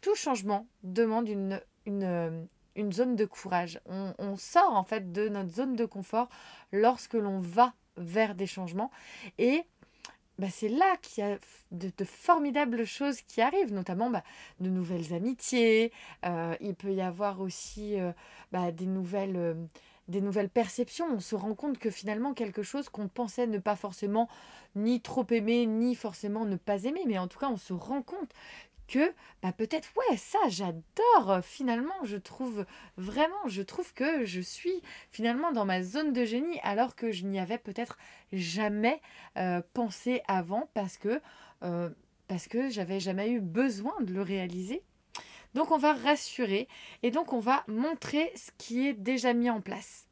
tout 0.00 0.14
changement 0.14 0.66
demande 0.82 1.28
une, 1.28 1.60
une, 1.86 2.04
euh, 2.04 2.44
une 2.76 2.92
zone 2.92 3.16
de 3.16 3.24
courage. 3.24 3.80
On, 3.86 4.36
sort 4.36 4.74
en 4.74 4.84
fait 4.84 5.12
de 5.12 5.28
notre 5.28 5.50
zone 5.50 5.76
de 5.76 5.84
confort 5.84 6.28
lorsque 6.72 7.14
l'on 7.14 7.38
va 7.38 7.74
vers 7.96 8.34
des 8.34 8.46
changements 8.46 8.90
et 9.38 9.64
bah, 10.38 10.48
c'est 10.50 10.70
là 10.70 10.96
qu'il 11.02 11.22
y 11.22 11.26
a 11.26 11.38
de, 11.70 12.04
formidables 12.04 12.86
choses 12.86 13.20
qui 13.20 13.42
arrivent, 13.42 13.72
notamment 13.72 14.08
bah, 14.08 14.24
de 14.60 14.70
nouvelles 14.70 15.12
amitiés. 15.12 15.92
Euh, 16.24 16.56
il 16.60 16.74
peut 16.74 16.94
y 16.94 17.02
avoir 17.02 17.40
aussi 17.40 17.96
bah, 18.50 18.72
des 18.72 18.86
nouvelles 18.86 19.56
des 20.12 20.20
nouvelles 20.20 20.48
perceptions. 20.48 21.06
On 21.12 21.18
se 21.18 21.34
rend 21.34 21.56
compte 21.56 21.78
que 21.78 21.90
finalement 21.90 22.34
quelque 22.34 22.62
chose 22.62 22.88
qu'on 22.88 23.08
pensait 23.08 23.48
ne 23.48 23.58
pas 23.58 23.74
forcément 23.74 24.28
ni 24.76 25.00
trop 25.00 25.26
aimer, 25.30 25.66
ni 25.66 25.96
forcément 25.96 26.44
ne 26.44 26.56
pas 26.56 26.84
aimer, 26.84 27.02
mais 27.06 27.18
en 27.18 27.26
tout 27.26 27.40
cas 27.40 27.48
on 27.50 27.56
se 27.56 27.72
rend 27.72 28.02
compte 28.02 28.30
que 28.86 29.12
bah 29.42 29.52
peut-être 29.52 29.88
ouais 29.96 30.16
ça 30.16 30.38
j'adore. 30.48 31.42
Finalement 31.42 32.04
je 32.04 32.16
trouve 32.16 32.66
vraiment 32.96 33.48
je 33.48 33.62
trouve 33.62 33.92
que 33.94 34.24
je 34.24 34.40
suis 34.40 34.82
finalement 35.10 35.50
dans 35.50 35.64
ma 35.64 35.82
zone 35.82 36.12
de 36.12 36.24
génie 36.24 36.60
alors 36.62 36.94
que 36.94 37.10
je 37.10 37.24
n'y 37.24 37.40
avais 37.40 37.58
peut-être 37.58 37.98
jamais 38.32 39.00
euh, 39.38 39.62
pensé 39.72 40.22
avant 40.28 40.68
parce 40.74 40.98
que 40.98 41.20
euh, 41.62 41.90
parce 42.28 42.48
que 42.48 42.70
j'avais 42.70 43.00
jamais 43.00 43.30
eu 43.30 43.40
besoin 43.40 43.94
de 44.00 44.12
le 44.12 44.22
réaliser 44.22 44.82
donc 45.54 45.70
on 45.70 45.78
va 45.78 45.92
rassurer 45.92 46.68
et 47.02 47.10
donc 47.10 47.32
on 47.32 47.40
va 47.40 47.64
montrer 47.66 48.32
ce 48.36 48.50
qui 48.58 48.86
est 48.86 48.94
déjà 48.94 49.32
mis 49.32 49.50
en 49.50 49.60
place. 49.60 50.06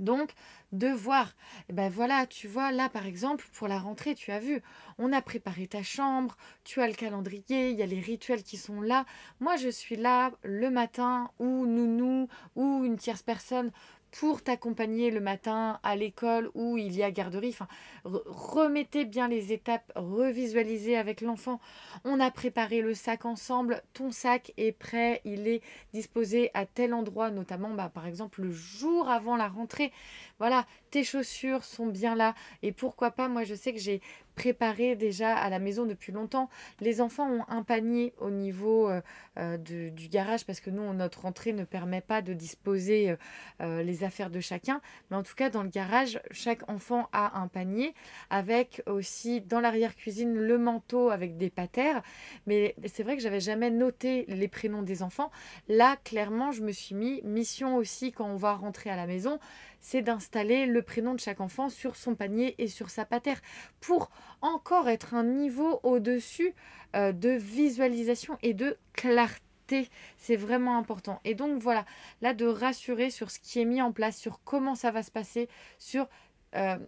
Donc, 0.00 0.32
de 0.72 0.88
voir, 0.88 1.36
ben 1.68 1.88
voilà, 1.88 2.26
tu 2.26 2.48
vois, 2.48 2.72
là 2.72 2.88
par 2.88 3.06
exemple, 3.06 3.46
pour 3.52 3.68
la 3.68 3.78
rentrée, 3.78 4.16
tu 4.16 4.32
as 4.32 4.40
vu, 4.40 4.60
on 4.98 5.12
a 5.12 5.22
préparé 5.22 5.68
ta 5.68 5.84
chambre, 5.84 6.36
tu 6.64 6.80
as 6.80 6.88
le 6.88 6.94
calendrier, 6.94 7.70
il 7.70 7.76
y 7.76 7.82
a 7.82 7.86
les 7.86 8.00
rituels 8.00 8.42
qui 8.42 8.56
sont 8.56 8.80
là. 8.80 9.06
Moi, 9.38 9.56
je 9.56 9.68
suis 9.68 9.94
là 9.94 10.32
le 10.42 10.68
matin, 10.70 11.30
ou 11.38 11.66
nounou, 11.66 12.28
ou 12.56 12.84
une 12.84 12.96
tierce 12.96 13.22
personne 13.22 13.70
pour 14.18 14.42
t'accompagner 14.42 15.10
le 15.10 15.18
matin 15.18 15.80
à 15.82 15.96
l'école 15.96 16.48
où 16.54 16.78
il 16.78 16.94
y 16.94 17.02
a 17.02 17.10
garderie. 17.10 17.48
Enfin, 17.48 17.66
remettez 18.04 19.04
bien 19.04 19.26
les 19.26 19.52
étapes, 19.52 19.90
revisualisez 19.96 20.96
avec 20.96 21.20
l'enfant. 21.20 21.60
On 22.04 22.20
a 22.20 22.30
préparé 22.30 22.80
le 22.80 22.94
sac 22.94 23.24
ensemble, 23.24 23.82
ton 23.92 24.12
sac 24.12 24.52
est 24.56 24.70
prêt, 24.70 25.20
il 25.24 25.48
est 25.48 25.62
disposé 25.92 26.52
à 26.54 26.64
tel 26.64 26.94
endroit, 26.94 27.30
notamment 27.30 27.70
bah, 27.70 27.90
par 27.92 28.06
exemple 28.06 28.42
le 28.42 28.52
jour 28.52 29.08
avant 29.08 29.36
la 29.36 29.48
rentrée. 29.48 29.92
Voilà, 30.38 30.64
tes 30.94 31.02
chaussures 31.02 31.64
sont 31.64 31.88
bien 31.88 32.14
là. 32.14 32.36
Et 32.62 32.70
pourquoi 32.70 33.10
pas, 33.10 33.26
moi 33.26 33.42
je 33.42 33.56
sais 33.56 33.72
que 33.72 33.80
j'ai 33.80 34.00
préparé 34.36 34.94
déjà 34.94 35.36
à 35.36 35.48
la 35.50 35.58
maison 35.58 35.86
depuis 35.86 36.12
longtemps. 36.12 36.48
Les 36.80 37.00
enfants 37.00 37.28
ont 37.28 37.44
un 37.48 37.62
panier 37.62 38.12
au 38.18 38.30
niveau 38.30 38.88
euh, 38.88 39.00
euh, 39.38 39.56
du 39.56 40.08
garage 40.08 40.44
parce 40.44 40.60
que 40.60 40.70
nous, 40.70 40.92
notre 40.92 41.22
rentrée 41.22 41.52
ne 41.52 41.64
permet 41.64 42.00
pas 42.00 42.22
de 42.22 42.32
disposer 42.32 43.16
euh, 43.60 43.82
les 43.82 44.04
affaires 44.04 44.30
de 44.30 44.40
chacun. 44.40 44.80
Mais 45.10 45.16
en 45.16 45.22
tout 45.22 45.34
cas, 45.34 45.50
dans 45.50 45.62
le 45.62 45.68
garage, 45.68 46.20
chaque 46.30 46.68
enfant 46.70 47.08
a 47.12 47.40
un 47.40 47.48
panier 47.48 47.94
avec 48.30 48.82
aussi 48.86 49.40
dans 49.40 49.60
l'arrière-cuisine 49.60 50.34
le 50.34 50.58
manteau 50.58 51.10
avec 51.10 51.36
des 51.36 51.50
patères. 51.50 52.02
Mais 52.46 52.76
c'est 52.86 53.02
vrai 53.02 53.16
que 53.16 53.22
j'avais 53.22 53.40
jamais 53.40 53.70
noté 53.70 54.26
les 54.28 54.48
prénoms 54.48 54.82
des 54.82 55.02
enfants. 55.02 55.30
Là, 55.68 55.96
clairement, 56.04 56.52
je 56.52 56.62
me 56.62 56.70
suis 56.70 56.94
mis 56.94 57.20
mission 57.22 57.76
aussi 57.76 58.12
quand 58.12 58.26
on 58.26 58.36
va 58.36 58.54
rentrer 58.54 58.90
à 58.90 58.96
la 58.96 59.06
maison, 59.06 59.38
c'est 59.84 60.00
d'installer 60.00 60.64
le 60.64 60.80
prénom 60.80 61.12
de 61.12 61.20
chaque 61.20 61.42
enfant 61.42 61.68
sur 61.68 61.94
son 61.94 62.14
panier 62.14 62.54
et 62.56 62.68
sur 62.68 62.88
sa 62.88 63.04
patère 63.04 63.42
pour 63.80 64.10
encore 64.40 64.88
être 64.88 65.12
un 65.12 65.24
niveau 65.24 65.78
au-dessus 65.82 66.54
euh, 66.96 67.12
de 67.12 67.28
visualisation 67.28 68.38
et 68.42 68.54
de 68.54 68.78
clarté. 68.94 69.90
C'est 70.16 70.36
vraiment 70.36 70.78
important. 70.78 71.20
Et 71.26 71.34
donc 71.34 71.60
voilà, 71.60 71.84
là 72.22 72.32
de 72.32 72.46
rassurer 72.46 73.10
sur 73.10 73.30
ce 73.30 73.38
qui 73.38 73.60
est 73.60 73.66
mis 73.66 73.82
en 73.82 73.92
place, 73.92 74.16
sur 74.16 74.40
comment 74.42 74.74
ça 74.74 74.90
va 74.90 75.02
se 75.02 75.10
passer, 75.10 75.50
sur 75.78 76.08
euh, 76.56 76.78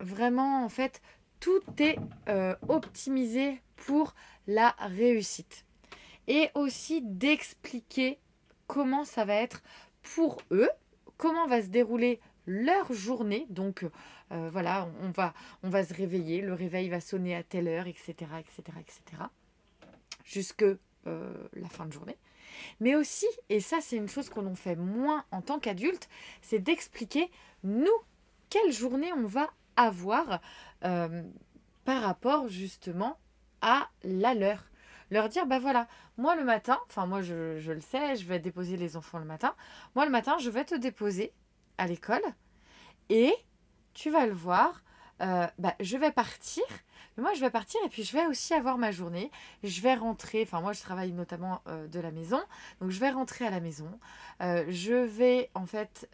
vraiment 0.00 0.64
en 0.64 0.68
fait 0.68 1.00
tout 1.38 1.62
est 1.78 1.98
euh, 2.28 2.56
optimisé 2.68 3.62
pour 3.76 4.12
la 4.48 4.74
réussite. 4.80 5.64
Et 6.26 6.48
aussi 6.56 7.00
d'expliquer 7.00 8.18
comment 8.66 9.04
ça 9.04 9.24
va 9.24 9.36
être 9.36 9.62
pour 10.02 10.38
eux, 10.50 10.70
comment 11.16 11.46
va 11.46 11.62
se 11.62 11.68
dérouler 11.68 12.18
leur 12.50 12.92
journée. 12.92 13.46
Donc 13.48 13.86
euh, 14.32 14.50
voilà, 14.50 14.88
on 15.62 15.68
va, 15.68 15.84
se 15.84 15.94
réveiller, 15.94 16.40
le 16.40 16.52
réveil 16.52 16.88
va 16.88 17.00
sonner 17.00 17.36
à 17.36 17.42
telle 17.42 17.68
heure, 17.68 17.86
etc. 17.86 18.12
etc., 18.38 18.78
etc. 18.80 19.22
Jusque 20.24 20.64
euh, 21.06 21.48
la 21.54 21.68
fin 21.68 21.86
de 21.86 21.92
journée. 21.92 22.16
Mais 22.80 22.96
aussi, 22.96 23.26
et 23.48 23.60
ça 23.60 23.78
c'est 23.80 23.96
une 23.96 24.08
chose 24.08 24.28
qu'on 24.28 24.46
en 24.46 24.56
fait 24.56 24.76
moins 24.76 25.24
en 25.30 25.40
tant 25.40 25.60
qu'adulte, 25.60 26.08
c'est 26.42 26.58
d'expliquer 26.58 27.30
nous 27.62 27.86
quelle 28.48 28.72
journée 28.72 29.12
on 29.12 29.24
va 29.24 29.50
avoir 29.76 30.40
euh, 30.84 31.22
par 31.84 32.02
rapport 32.02 32.48
justement 32.48 33.18
à 33.62 33.88
la 34.02 34.34
leur 34.34 34.64
leur 35.10 35.28
dire 35.28 35.46
bah 35.46 35.58
voilà, 35.58 35.88
moi 36.18 36.36
le 36.36 36.44
matin, 36.44 36.78
enfin 36.86 37.06
moi 37.06 37.22
je, 37.22 37.58
le 37.72 37.80
sais, 37.80 38.16
je 38.16 38.24
vais 38.26 38.38
déposer 38.38 38.76
les 38.76 38.96
enfants 38.96 39.18
le 39.18 39.24
matin. 39.24 39.54
Moi 39.94 40.04
le 40.04 40.10
matin, 40.10 40.36
je 40.38 40.50
vais 40.50 40.64
te 40.64 40.74
déposer 40.74 41.32
à 41.80 41.86
l'école 41.86 42.22
et 43.08 43.34
tu 43.94 44.10
vas 44.10 44.26
le 44.26 44.32
voir, 44.32 44.82
euh, 45.20 45.46
bah, 45.58 45.74
je 45.80 45.96
vais 45.96 46.12
partir. 46.12 46.64
Moi, 47.16 47.34
je 47.34 47.40
vais 47.40 47.50
partir 47.50 47.80
et 47.84 47.88
puis 47.88 48.04
je 48.04 48.12
vais 48.12 48.26
aussi 48.26 48.54
avoir 48.54 48.78
ma 48.78 48.92
journée. 48.92 49.30
Je 49.62 49.80
vais 49.80 49.94
rentrer. 49.94 50.42
Enfin, 50.42 50.60
moi, 50.60 50.72
je 50.72 50.80
travaille 50.80 51.12
notamment 51.12 51.60
euh, 51.66 51.86
de 51.88 52.00
la 52.00 52.10
maison. 52.10 52.40
Donc, 52.80 52.90
je 52.90 53.00
vais 53.00 53.10
rentrer 53.10 53.46
à 53.46 53.50
la 53.50 53.60
maison. 53.60 53.90
Euh, 54.42 54.64
je 54.68 54.94
vais, 54.94 55.50
en 55.54 55.66
fait, 55.66 56.08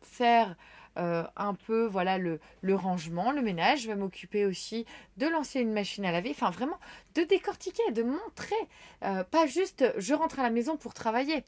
faire 0.00 0.56
un 0.94 1.54
peu 1.54 1.86
voilà 1.86 2.18
le, 2.18 2.38
rangement, 2.74 3.30
le 3.30 3.40
ménage. 3.40 3.82
Je 3.82 3.88
vais 3.88 3.96
m'occuper 3.96 4.46
aussi 4.46 4.84
de 5.16 5.26
lancer 5.26 5.60
une 5.60 5.72
machine 5.72 6.04
à 6.04 6.12
laver. 6.12 6.30
Enfin, 6.30 6.50
vraiment, 6.50 6.78
de 7.14 7.22
décortiquer, 7.22 7.92
de 7.92 8.02
montrer. 8.02 8.56
Pas 9.00 9.46
juste 9.46 9.84
je 9.96 10.14
rentre 10.14 10.40
à 10.40 10.42
la 10.42 10.50
maison 10.50 10.76
pour 10.76 10.92
travailler. 10.92 11.44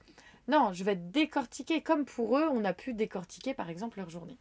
Non, 0.48 0.72
je 0.72 0.84
vais 0.84 0.96
décortiquer 0.96 1.80
comme 1.80 2.04
pour 2.04 2.38
eux, 2.38 2.48
on 2.50 2.64
a 2.64 2.72
pu 2.72 2.94
décortiquer 2.94 3.54
par 3.54 3.70
exemple 3.70 3.98
leur 3.98 4.10
journée. 4.10 4.38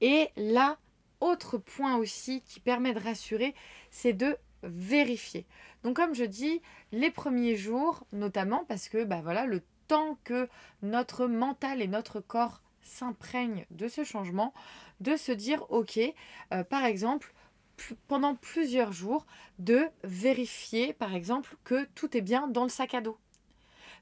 Et 0.00 0.30
là, 0.36 0.78
autre 1.20 1.58
point 1.58 1.96
aussi 1.96 2.42
qui 2.42 2.60
permet 2.60 2.94
de 2.94 3.00
rassurer, 3.00 3.54
c'est 3.90 4.12
de 4.12 4.36
vérifier. 4.62 5.46
Donc 5.82 5.96
comme 5.96 6.14
je 6.14 6.24
dis, 6.24 6.60
les 6.92 7.10
premiers 7.10 7.56
jours, 7.56 8.04
notamment 8.12 8.64
parce 8.64 8.88
que 8.88 9.04
bah 9.04 9.20
voilà, 9.22 9.46
le 9.46 9.62
temps 9.88 10.18
que 10.24 10.48
notre 10.82 11.26
mental 11.26 11.80
et 11.80 11.88
notre 11.88 12.20
corps 12.20 12.62
s'imprègne 12.82 13.66
de 13.70 13.88
ce 13.88 14.04
changement, 14.04 14.54
de 15.00 15.16
se 15.16 15.32
dire, 15.32 15.64
ok, 15.70 15.98
euh, 16.52 16.64
par 16.64 16.84
exemple, 16.84 17.34
pendant 18.08 18.34
plusieurs 18.34 18.92
jours, 18.92 19.26
de 19.58 19.86
vérifier, 20.02 20.92
par 20.92 21.14
exemple, 21.14 21.56
que 21.64 21.84
tout 21.94 22.16
est 22.16 22.22
bien 22.22 22.48
dans 22.48 22.62
le 22.62 22.68
sac 22.68 22.94
à 22.94 23.00
dos. 23.00 23.18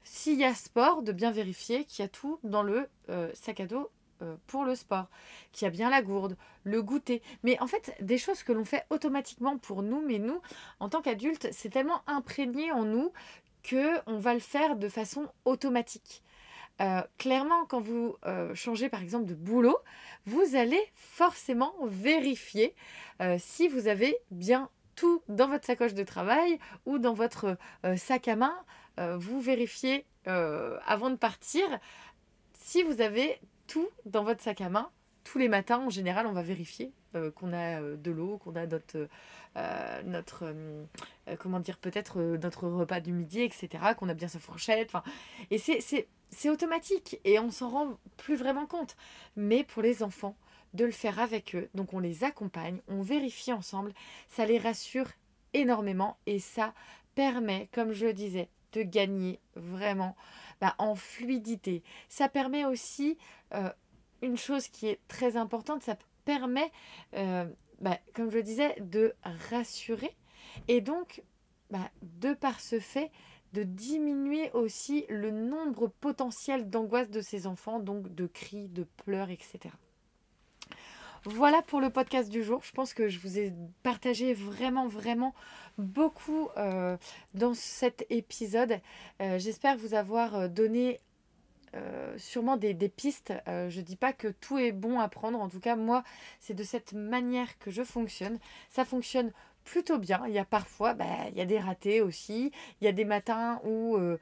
S'il 0.07 0.39
y 0.39 0.45
a 0.45 0.53
sport, 0.53 1.01
de 1.01 1.11
bien 1.11 1.31
vérifier 1.31 1.83
qu'il 1.83 2.03
y 2.03 2.05
a 2.05 2.07
tout 2.07 2.39
dans 2.43 2.61
le 2.61 2.87
euh, 3.09 3.31
sac 3.33 3.59
à 3.59 3.65
dos 3.65 3.89
euh, 4.21 4.35
pour 4.45 4.63
le 4.63 4.75
sport, 4.75 5.07
qu'il 5.51 5.65
y 5.65 5.67
a 5.67 5.71
bien 5.71 5.89
la 5.89 6.03
gourde, 6.03 6.37
le 6.63 6.83
goûter. 6.83 7.23
Mais 7.41 7.59
en 7.59 7.65
fait, 7.65 7.95
des 8.01 8.19
choses 8.19 8.43
que 8.43 8.51
l'on 8.51 8.65
fait 8.65 8.85
automatiquement 8.91 9.57
pour 9.57 9.81
nous, 9.81 10.05
mais 10.05 10.19
nous, 10.19 10.39
en 10.79 10.89
tant 10.89 11.01
qu'adultes, 11.01 11.47
c'est 11.51 11.71
tellement 11.71 12.03
imprégné 12.05 12.71
en 12.71 12.85
nous 12.85 13.11
que 13.63 13.99
on 14.05 14.19
va 14.19 14.35
le 14.35 14.39
faire 14.39 14.75
de 14.75 14.89
façon 14.89 15.27
automatique. 15.43 16.21
Euh, 16.81 17.01
clairement, 17.17 17.65
quand 17.65 17.81
vous 17.81 18.15
changez 18.53 18.89
par 18.89 19.01
exemple 19.01 19.25
de 19.25 19.33
boulot, 19.33 19.79
vous 20.27 20.55
allez 20.55 20.81
forcément 20.93 21.73
vérifier 21.81 22.75
si 23.39 23.67
vous 23.69 23.87
avez 23.87 24.17
bien 24.29 24.69
tout 24.95 25.23
dans 25.29 25.47
votre 25.47 25.65
sacoche 25.65 25.93
de 25.93 26.03
travail 26.03 26.59
ou 26.85 26.99
dans 26.99 27.13
votre 27.13 27.57
sac 27.95 28.27
à 28.27 28.35
main. 28.35 28.55
Vous 28.97 29.41
vérifiez 29.41 30.05
avant 30.25 31.09
de 31.09 31.15
partir 31.15 31.63
si 32.53 32.83
vous 32.83 33.01
avez 33.01 33.39
tout 33.67 33.89
dans 34.05 34.23
votre 34.23 34.41
sac 34.41 34.61
à 34.61 34.69
main. 34.69 34.89
Tous 35.23 35.39
les 35.39 35.49
matins, 35.49 35.79
en 35.79 35.89
général, 35.89 36.27
on 36.27 36.33
va 36.33 36.43
vérifier 36.43 36.91
qu'on 37.35 37.53
a 37.53 37.81
de 37.81 38.11
l'eau, 38.11 38.37
qu'on 38.37 38.55
a 38.55 38.67
notre, 38.67 39.07
notre 40.03 40.53
comment 41.39 41.59
dire, 41.59 41.77
peut-être 41.77 42.19
notre 42.19 42.67
repas 42.67 42.99
du 42.99 43.11
midi, 43.11 43.41
etc., 43.41 43.69
qu'on 43.97 44.09
a 44.09 44.13
bien 44.13 44.27
sa 44.27 44.39
fourchette. 44.39 44.91
Et 45.49 45.57
c'est 45.57 46.49
automatique 46.49 47.19
et 47.23 47.39
on 47.39 47.49
s'en 47.49 47.69
rend 47.69 47.97
plus 48.17 48.35
vraiment 48.35 48.67
compte. 48.67 48.95
Mais 49.35 49.63
pour 49.63 49.81
les 49.81 50.03
enfants, 50.03 50.35
de 50.73 50.83
le 50.83 50.91
faire 50.91 51.19
avec 51.19 51.55
eux, 51.55 51.69
donc 51.73 51.93
on 51.93 51.99
les 51.99 52.25
accompagne, 52.25 52.81
on 52.89 53.01
vérifie 53.01 53.53
ensemble, 53.53 53.93
ça 54.27 54.45
les 54.45 54.57
rassure 54.57 55.07
énormément 55.53 56.17
et 56.25 56.37
ça 56.39 56.73
permet, 57.15 57.69
comme 57.71 57.93
je 57.93 58.07
le 58.07 58.13
disais, 58.13 58.49
de 58.75 58.83
gagner 58.83 59.39
vraiment 59.55 60.15
bah, 60.59 60.75
en 60.77 60.95
fluidité. 60.95 61.83
Ça 62.09 62.27
permet 62.27 62.65
aussi 62.65 63.17
euh, 63.53 63.69
une 64.21 64.37
chose 64.37 64.67
qui 64.67 64.87
est 64.87 64.99
très 65.07 65.37
importante, 65.37 65.83
ça 65.83 65.97
permet, 66.25 66.71
euh, 67.15 67.45
bah, 67.79 67.97
comme 68.13 68.29
je 68.29 68.37
le 68.37 68.43
disais, 68.43 68.75
de 68.81 69.13
rassurer 69.49 70.15
et 70.67 70.81
donc, 70.81 71.23
bah, 71.69 71.89
de 72.01 72.33
par 72.33 72.59
ce 72.59 72.79
fait, 72.79 73.11
de 73.53 73.63
diminuer 73.63 74.51
aussi 74.51 75.05
le 75.07 75.31
nombre 75.31 75.87
potentiel 75.87 76.69
d'angoisse 76.69 77.09
de 77.09 77.21
ces 77.21 77.47
enfants, 77.47 77.79
donc 77.79 78.13
de 78.13 78.27
cris, 78.27 78.67
de 78.67 78.83
pleurs, 78.83 79.29
etc. 79.29 79.69
Voilà 81.25 81.63
pour 81.63 81.81
le 81.81 81.89
podcast 81.89 82.29
du 82.29 82.43
jour. 82.43 82.61
Je 82.63 82.71
pense 82.71 82.93
que 82.93 83.09
je 83.09 83.17
vous 83.17 83.39
ai 83.39 83.51
partagé 83.81 84.35
vraiment, 84.35 84.87
vraiment 84.87 85.33
beaucoup 85.79 86.49
euh, 86.55 86.97
dans 87.33 87.55
cet 87.55 88.05
épisode. 88.11 88.79
Euh, 89.21 89.39
j'espère 89.39 89.75
vous 89.75 89.95
avoir 89.95 90.35
euh, 90.35 90.47
donné 90.47 90.99
sûrement 92.15 92.55
des, 92.55 92.73
des 92.73 92.87
pistes. 92.87 93.33
je 93.47 93.79
ne 93.79 93.81
dis 93.81 93.97
pas 93.97 94.13
que 94.13 94.29
tout 94.29 94.57
est 94.57 94.71
bon 94.71 94.97
à 94.97 95.09
prendre. 95.09 95.41
En 95.41 95.49
tout 95.49 95.59
cas, 95.59 95.75
moi, 95.75 96.05
c'est 96.39 96.53
de 96.53 96.63
cette 96.63 96.93
manière 96.93 97.59
que 97.59 97.69
je 97.69 97.83
fonctionne. 97.83 98.39
Ça 98.69 98.85
fonctionne 98.85 99.33
plutôt 99.65 99.97
bien. 99.97 100.23
Il 100.27 100.33
y 100.33 100.39
a 100.39 100.45
parfois, 100.45 100.93
bah, 100.93 101.05
il 101.31 101.37
y 101.37 101.41
a 101.41 101.45
des 101.45 101.59
ratés 101.59 102.01
aussi. 102.01 102.51
Il 102.79 102.85
y 102.85 102.87
a 102.87 102.91
des 102.91 103.03
matins 103.03 103.59
où, 103.65 103.97
euh, 103.97 104.17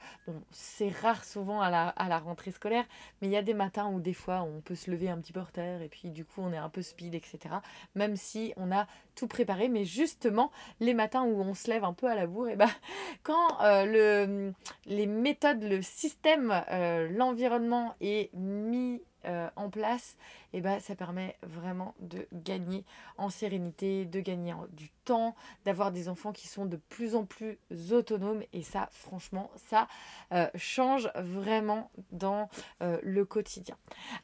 c'est 0.49 0.89
rare 0.89 1.23
souvent 1.23 1.61
à 1.61 1.69
la, 1.69 2.19
rentrée 2.19 2.51
scolaire, 2.51 2.85
mais 3.21 3.27
il 3.27 3.31
y 3.31 3.37
a 3.37 3.41
des 3.41 3.53
matins 3.53 3.87
où 3.87 3.99
des 3.99 4.13
fois 4.13 4.41
on 4.43 4.61
peut 4.61 4.75
se 4.75 4.89
lever 4.89 5.09
un 5.09 5.17
petit 5.17 5.33
peu 5.33 5.41
en 5.41 5.45
terre 5.45 5.81
et 5.81 5.89
puis 5.89 6.09
du 6.09 6.23
coup 6.25 6.41
on 6.41 6.53
est 6.53 6.57
un 6.57 6.69
peu 6.69 6.81
speed, 6.81 7.15
etc. 7.15 7.55
Même 7.95 8.15
si 8.15 8.53
on 8.55 8.71
a 8.71 8.87
tout 9.15 9.27
préparé, 9.27 9.67
mais 9.67 9.83
justement 9.83 10.51
les 10.79 10.93
matins 10.93 11.23
où 11.23 11.41
on 11.41 11.53
se 11.53 11.69
lève 11.69 11.83
un 11.83 11.93
peu 11.93 12.07
à 12.07 12.15
la 12.15 12.27
bourre, 12.27 12.49
et 12.49 12.55
bah, 12.55 12.69
quand 13.23 13.61
euh, 13.61 13.85
le, 13.85 14.53
les 14.85 15.07
méthodes, 15.07 15.63
le 15.63 15.81
système, 15.81 16.63
euh, 16.71 17.09
l'environnement 17.09 17.95
est 17.99 18.33
mis 18.33 19.01
euh, 19.25 19.49
en 19.55 19.69
place, 19.69 20.17
et 20.53 20.61
ben, 20.61 20.79
ça 20.79 20.95
permet 20.95 21.35
vraiment 21.41 21.93
de 21.99 22.27
gagner 22.33 22.83
en 23.17 23.29
sérénité, 23.29 24.05
de 24.05 24.19
gagner 24.19 24.53
du 24.71 24.89
temps, 25.05 25.35
d'avoir 25.65 25.91
des 25.91 26.09
enfants 26.09 26.31
qui 26.31 26.47
sont 26.47 26.65
de 26.65 26.77
plus 26.77 27.15
en 27.15 27.25
plus 27.25 27.57
autonomes. 27.91 28.43
Et 28.53 28.61
ça, 28.61 28.89
franchement, 28.91 29.49
ça 29.55 29.87
euh, 30.31 30.47
change 30.55 31.09
vraiment 31.15 31.89
dans 32.11 32.49
euh, 32.81 32.99
le 33.03 33.25
quotidien. 33.25 33.77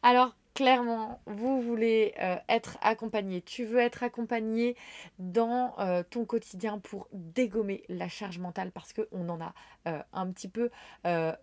Alors, 0.03 0.35
clairement, 0.59 1.21
vous 1.25 1.61
voulez 1.61 2.13
euh, 2.19 2.35
être 2.49 2.77
accompagné, 2.81 3.41
tu 3.41 3.63
veux 3.63 3.79
être 3.79 4.03
accompagné 4.03 4.75
dans 5.17 5.73
euh, 5.79 6.03
ton 6.03 6.25
quotidien 6.25 6.79
pour 6.79 7.07
dégommer 7.13 7.85
la 7.87 8.09
charge 8.09 8.39
mentale 8.39 8.69
parce 8.73 8.91
qu'on 8.91 9.29
en 9.29 9.39
a 9.39 9.53
euh, 9.87 10.01
un 10.11 10.29
petit 10.33 10.49
peu 10.49 10.69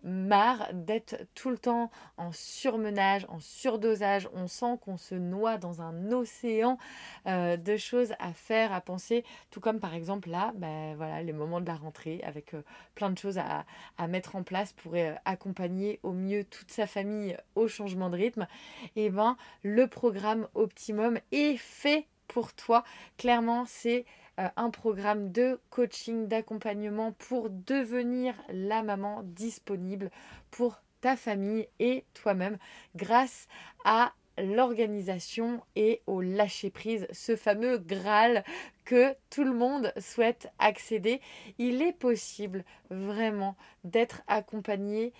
marre 0.03 0.69
d'être 0.71 1.15
tout 1.33 1.49
le 1.49 1.57
temps 1.57 1.89
en 2.17 2.31
surmenage, 2.31 3.25
en 3.29 3.39
surdosage. 3.39 4.29
On 4.35 4.47
sent 4.47 4.77
qu'on 4.81 4.97
se 4.97 5.15
noie 5.15 5.57
dans 5.57 5.81
un 5.81 6.11
océan 6.11 6.77
de 7.25 7.77
choses 7.77 8.13
à 8.19 8.33
faire, 8.33 8.71
à 8.71 8.81
penser, 8.81 9.25
tout 9.49 9.59
comme 9.59 9.79
par 9.79 9.95
exemple 9.95 10.29
là, 10.29 10.53
ben, 10.55 10.95
voilà, 10.95 11.23
les 11.23 11.33
moments 11.33 11.59
de 11.59 11.65
la 11.65 11.75
rentrée 11.75 12.21
avec 12.23 12.55
plein 12.93 13.09
de 13.09 13.17
choses 13.17 13.39
à, 13.39 13.65
mettre 14.07 14.35
en 14.35 14.43
place 14.43 14.73
pour 14.73 14.93
accompagner 15.25 15.99
au 16.03 16.11
mieux 16.11 16.43
toute 16.43 16.71
sa 16.71 16.85
famille 16.85 17.35
au 17.55 17.67
changement 17.67 18.09
de 18.09 18.17
rythme. 18.17 18.47
Le 19.63 19.87
programme 19.87 20.47
Optimum 20.55 21.19
est 21.31 21.57
fait 21.57 22.07
pour 22.27 22.53
toi. 22.53 22.83
Clairement, 23.17 23.65
c'est 23.65 24.05
euh, 24.39 24.47
un 24.55 24.69
programme 24.69 25.31
de 25.31 25.59
coaching, 25.69 26.27
d'accompagnement 26.27 27.13
pour 27.13 27.49
devenir 27.49 28.35
la 28.49 28.83
maman 28.83 29.23
disponible 29.23 30.11
pour 30.51 30.81
ta 31.01 31.15
famille 31.15 31.67
et 31.79 32.05
toi-même 32.13 32.57
grâce 32.95 33.47
à 33.85 34.13
l'organisation 34.37 35.63
et 35.75 36.01
au 36.05 36.21
lâcher-prise, 36.21 37.07
ce 37.11 37.35
fameux 37.35 37.77
Graal 37.79 38.43
que 38.85 39.15
tout 39.29 39.43
le 39.43 39.53
monde 39.53 39.91
souhaite 39.97 40.51
accéder. 40.59 41.21
Il 41.57 41.81
est 41.81 41.93
possible 41.93 42.63
vraiment 42.89 43.55
d'être 43.83 44.21
accompagné 44.27 45.13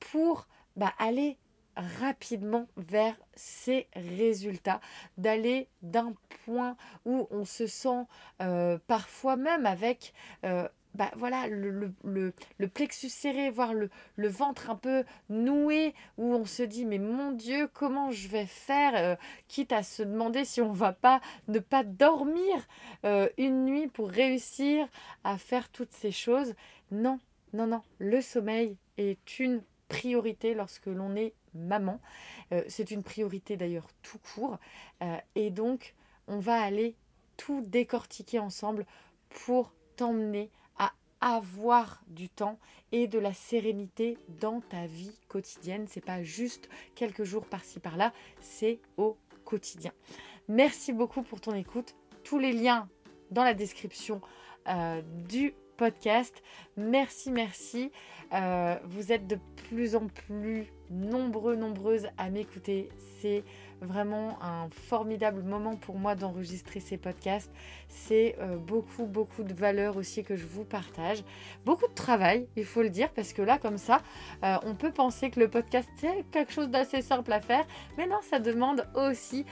pour 0.00 0.48
bah, 0.76 0.92
aller 0.98 1.38
rapidement 1.76 2.66
vers 2.76 3.16
ces 3.34 3.88
résultats, 3.94 4.80
d'aller 5.18 5.68
d'un 5.82 6.14
point 6.44 6.76
où 7.04 7.26
on 7.30 7.44
se 7.44 7.66
sent 7.66 8.04
euh, 8.42 8.78
parfois 8.86 9.36
même 9.36 9.66
avec 9.66 10.12
euh, 10.44 10.68
bah 10.94 11.10
voilà, 11.16 11.48
le, 11.48 11.92
le, 12.04 12.68
plexus 12.68 13.08
serré, 13.08 13.50
voire 13.50 13.74
le, 13.74 13.90
ventre 14.28 14.70
un 14.70 14.76
peu 14.76 15.02
noué, 15.28 15.92
où 16.18 16.32
on 16.34 16.44
se 16.44 16.62
dit 16.62 16.84
mais 16.84 16.98
mon 16.98 17.32
Dieu, 17.32 17.68
comment 17.72 18.12
je 18.12 18.28
vais 18.28 18.46
faire, 18.46 18.92
euh, 18.94 19.16
quitte 19.48 19.72
à 19.72 19.82
se 19.82 20.04
demander 20.04 20.44
si 20.44 20.60
on 20.60 20.70
va 20.70 20.92
pas 20.92 21.20
ne 21.48 21.58
pas 21.58 21.82
dormir 21.82 22.68
une 23.38 23.64
nuit 23.64 23.88
pour 23.88 24.08
réussir 24.08 24.86
à 25.24 25.36
faire 25.36 25.68
toutes 25.68 25.92
ces 25.92 26.12
choses. 26.12 26.54
Non, 26.92 27.18
non, 27.52 27.66
non, 27.66 27.82
le 27.98 28.20
sommeil 28.20 28.76
est 28.96 29.40
une 29.40 29.62
priorité 29.88 30.54
lorsque 30.54 30.86
l'on 30.86 31.16
est 31.16 31.34
maman. 31.54 32.00
Euh, 32.52 32.62
c'est 32.68 32.90
une 32.90 33.02
priorité 33.02 33.56
d'ailleurs 33.56 33.88
tout 34.02 34.18
court. 34.18 34.58
Euh, 35.02 35.16
et 35.34 35.50
donc, 35.50 35.94
on 36.26 36.38
va 36.38 36.60
aller 36.60 36.96
tout 37.36 37.62
décortiquer 37.62 38.38
ensemble 38.38 38.86
pour 39.28 39.72
t'emmener 39.96 40.50
à 40.78 40.92
avoir 41.20 42.02
du 42.06 42.28
temps 42.28 42.58
et 42.92 43.06
de 43.06 43.18
la 43.18 43.32
sérénité 43.32 44.18
dans 44.40 44.60
ta 44.60 44.86
vie 44.86 45.18
quotidienne. 45.28 45.86
C'est 45.88 46.04
pas 46.04 46.22
juste 46.22 46.68
quelques 46.94 47.24
jours 47.24 47.46
par-ci 47.46 47.80
par-là, 47.80 48.12
c'est 48.40 48.80
au 48.96 49.16
quotidien. 49.44 49.92
Merci 50.48 50.92
beaucoup 50.92 51.22
pour 51.22 51.40
ton 51.40 51.54
écoute. 51.54 51.94
Tous 52.22 52.38
les 52.38 52.52
liens 52.52 52.88
dans 53.30 53.44
la 53.44 53.54
description 53.54 54.20
euh, 54.68 55.02
du 55.26 55.54
podcast. 55.76 56.42
Merci, 56.76 57.30
merci. 57.30 57.90
Euh, 58.32 58.76
vous 58.84 59.12
êtes 59.12 59.26
de 59.26 59.38
plus 59.68 59.94
en 59.94 60.06
plus 60.08 60.66
nombreux, 60.90 61.56
nombreuses 61.56 62.08
à 62.18 62.30
m'écouter. 62.30 62.88
C'est 63.20 63.44
vraiment 63.80 64.42
un 64.42 64.68
formidable 64.70 65.42
moment 65.42 65.76
pour 65.76 65.98
moi 65.98 66.14
d'enregistrer 66.14 66.80
ces 66.80 66.96
podcasts. 66.96 67.50
C'est 67.88 68.36
euh, 68.40 68.56
beaucoup, 68.56 69.06
beaucoup 69.06 69.44
de 69.44 69.54
valeur 69.54 69.96
aussi 69.96 70.24
que 70.24 70.36
je 70.36 70.46
vous 70.46 70.64
partage. 70.64 71.22
Beaucoup 71.64 71.86
de 71.86 71.94
travail, 71.94 72.48
il 72.56 72.64
faut 72.64 72.82
le 72.82 72.90
dire, 72.90 73.10
parce 73.10 73.32
que 73.32 73.42
là, 73.42 73.58
comme 73.58 73.78
ça, 73.78 74.00
euh, 74.42 74.56
on 74.64 74.74
peut 74.74 74.92
penser 74.92 75.30
que 75.30 75.38
le 75.40 75.48
podcast, 75.48 75.88
c'est 75.96 76.24
quelque 76.30 76.52
chose 76.52 76.68
d'assez 76.68 77.02
simple 77.02 77.32
à 77.32 77.40
faire. 77.40 77.64
Mais 77.96 78.06
non, 78.06 78.18
ça 78.22 78.38
demande 78.38 78.86
aussi 78.94 79.44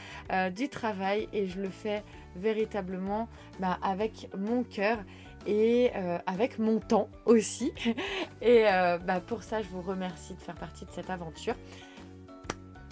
du 0.54 0.68
travail 0.68 1.28
et 1.32 1.46
je 1.46 1.60
le 1.60 1.68
fais 1.68 2.02
véritablement 2.36 3.28
bah, 3.60 3.78
avec 3.82 4.28
mon 4.36 4.62
cœur 4.64 4.98
et 5.46 5.90
euh, 5.94 6.18
avec 6.26 6.58
mon 6.58 6.78
temps 6.80 7.08
aussi. 7.26 7.72
Et 8.42 8.66
euh, 8.66 8.98
bah, 8.98 9.20
pour 9.20 9.42
ça, 9.42 9.62
je 9.62 9.68
vous 9.68 9.82
remercie 9.82 10.34
de 10.34 10.40
faire 10.40 10.54
partie 10.54 10.84
de 10.84 10.90
cette 10.90 11.10
aventure. 11.10 11.54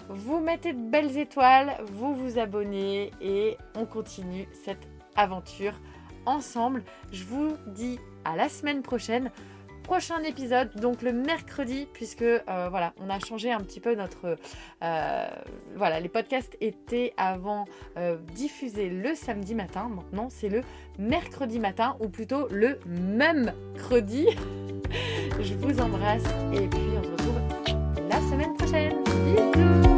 Vous 0.09 0.39
mettez 0.39 0.73
de 0.73 0.89
belles 0.89 1.17
étoiles, 1.17 1.77
vous 1.91 2.13
vous 2.13 2.37
abonnez 2.37 3.11
et 3.21 3.57
on 3.77 3.85
continue 3.85 4.47
cette 4.65 4.85
aventure 5.15 5.73
ensemble. 6.25 6.83
Je 7.11 7.23
vous 7.23 7.55
dis 7.67 7.97
à 8.25 8.35
la 8.35 8.49
semaine 8.49 8.81
prochaine 8.81 9.31
prochain 9.91 10.23
épisode, 10.23 10.73
donc 10.79 11.01
le 11.01 11.11
mercredi, 11.11 11.85
puisque 11.91 12.21
euh, 12.21 12.39
voilà, 12.69 12.93
on 12.97 13.09
a 13.09 13.19
changé 13.19 13.51
un 13.51 13.59
petit 13.59 13.81
peu 13.81 13.93
notre. 13.93 14.37
Euh, 14.81 15.27
voilà, 15.75 15.99
les 15.99 16.07
podcasts 16.07 16.55
étaient 16.61 17.13
avant 17.17 17.65
euh, 17.97 18.15
diffusés 18.33 18.89
le 18.89 19.15
samedi 19.15 19.53
matin, 19.53 19.89
maintenant 19.93 20.29
c'est 20.29 20.47
le 20.47 20.61
mercredi 20.97 21.59
matin, 21.59 21.97
ou 21.99 22.07
plutôt 22.07 22.47
le 22.51 22.79
même 22.85 23.51
credi. 23.75 24.27
Je 25.41 25.55
vous 25.55 25.81
embrasse 25.81 26.23
et 26.53 26.69
puis 26.69 26.79
on 26.97 27.03
se 27.03 27.11
retrouve 27.11 27.41
la 28.09 28.21
semaine 28.29 28.53
prochaine. 28.53 28.93
Bisous 29.25 29.90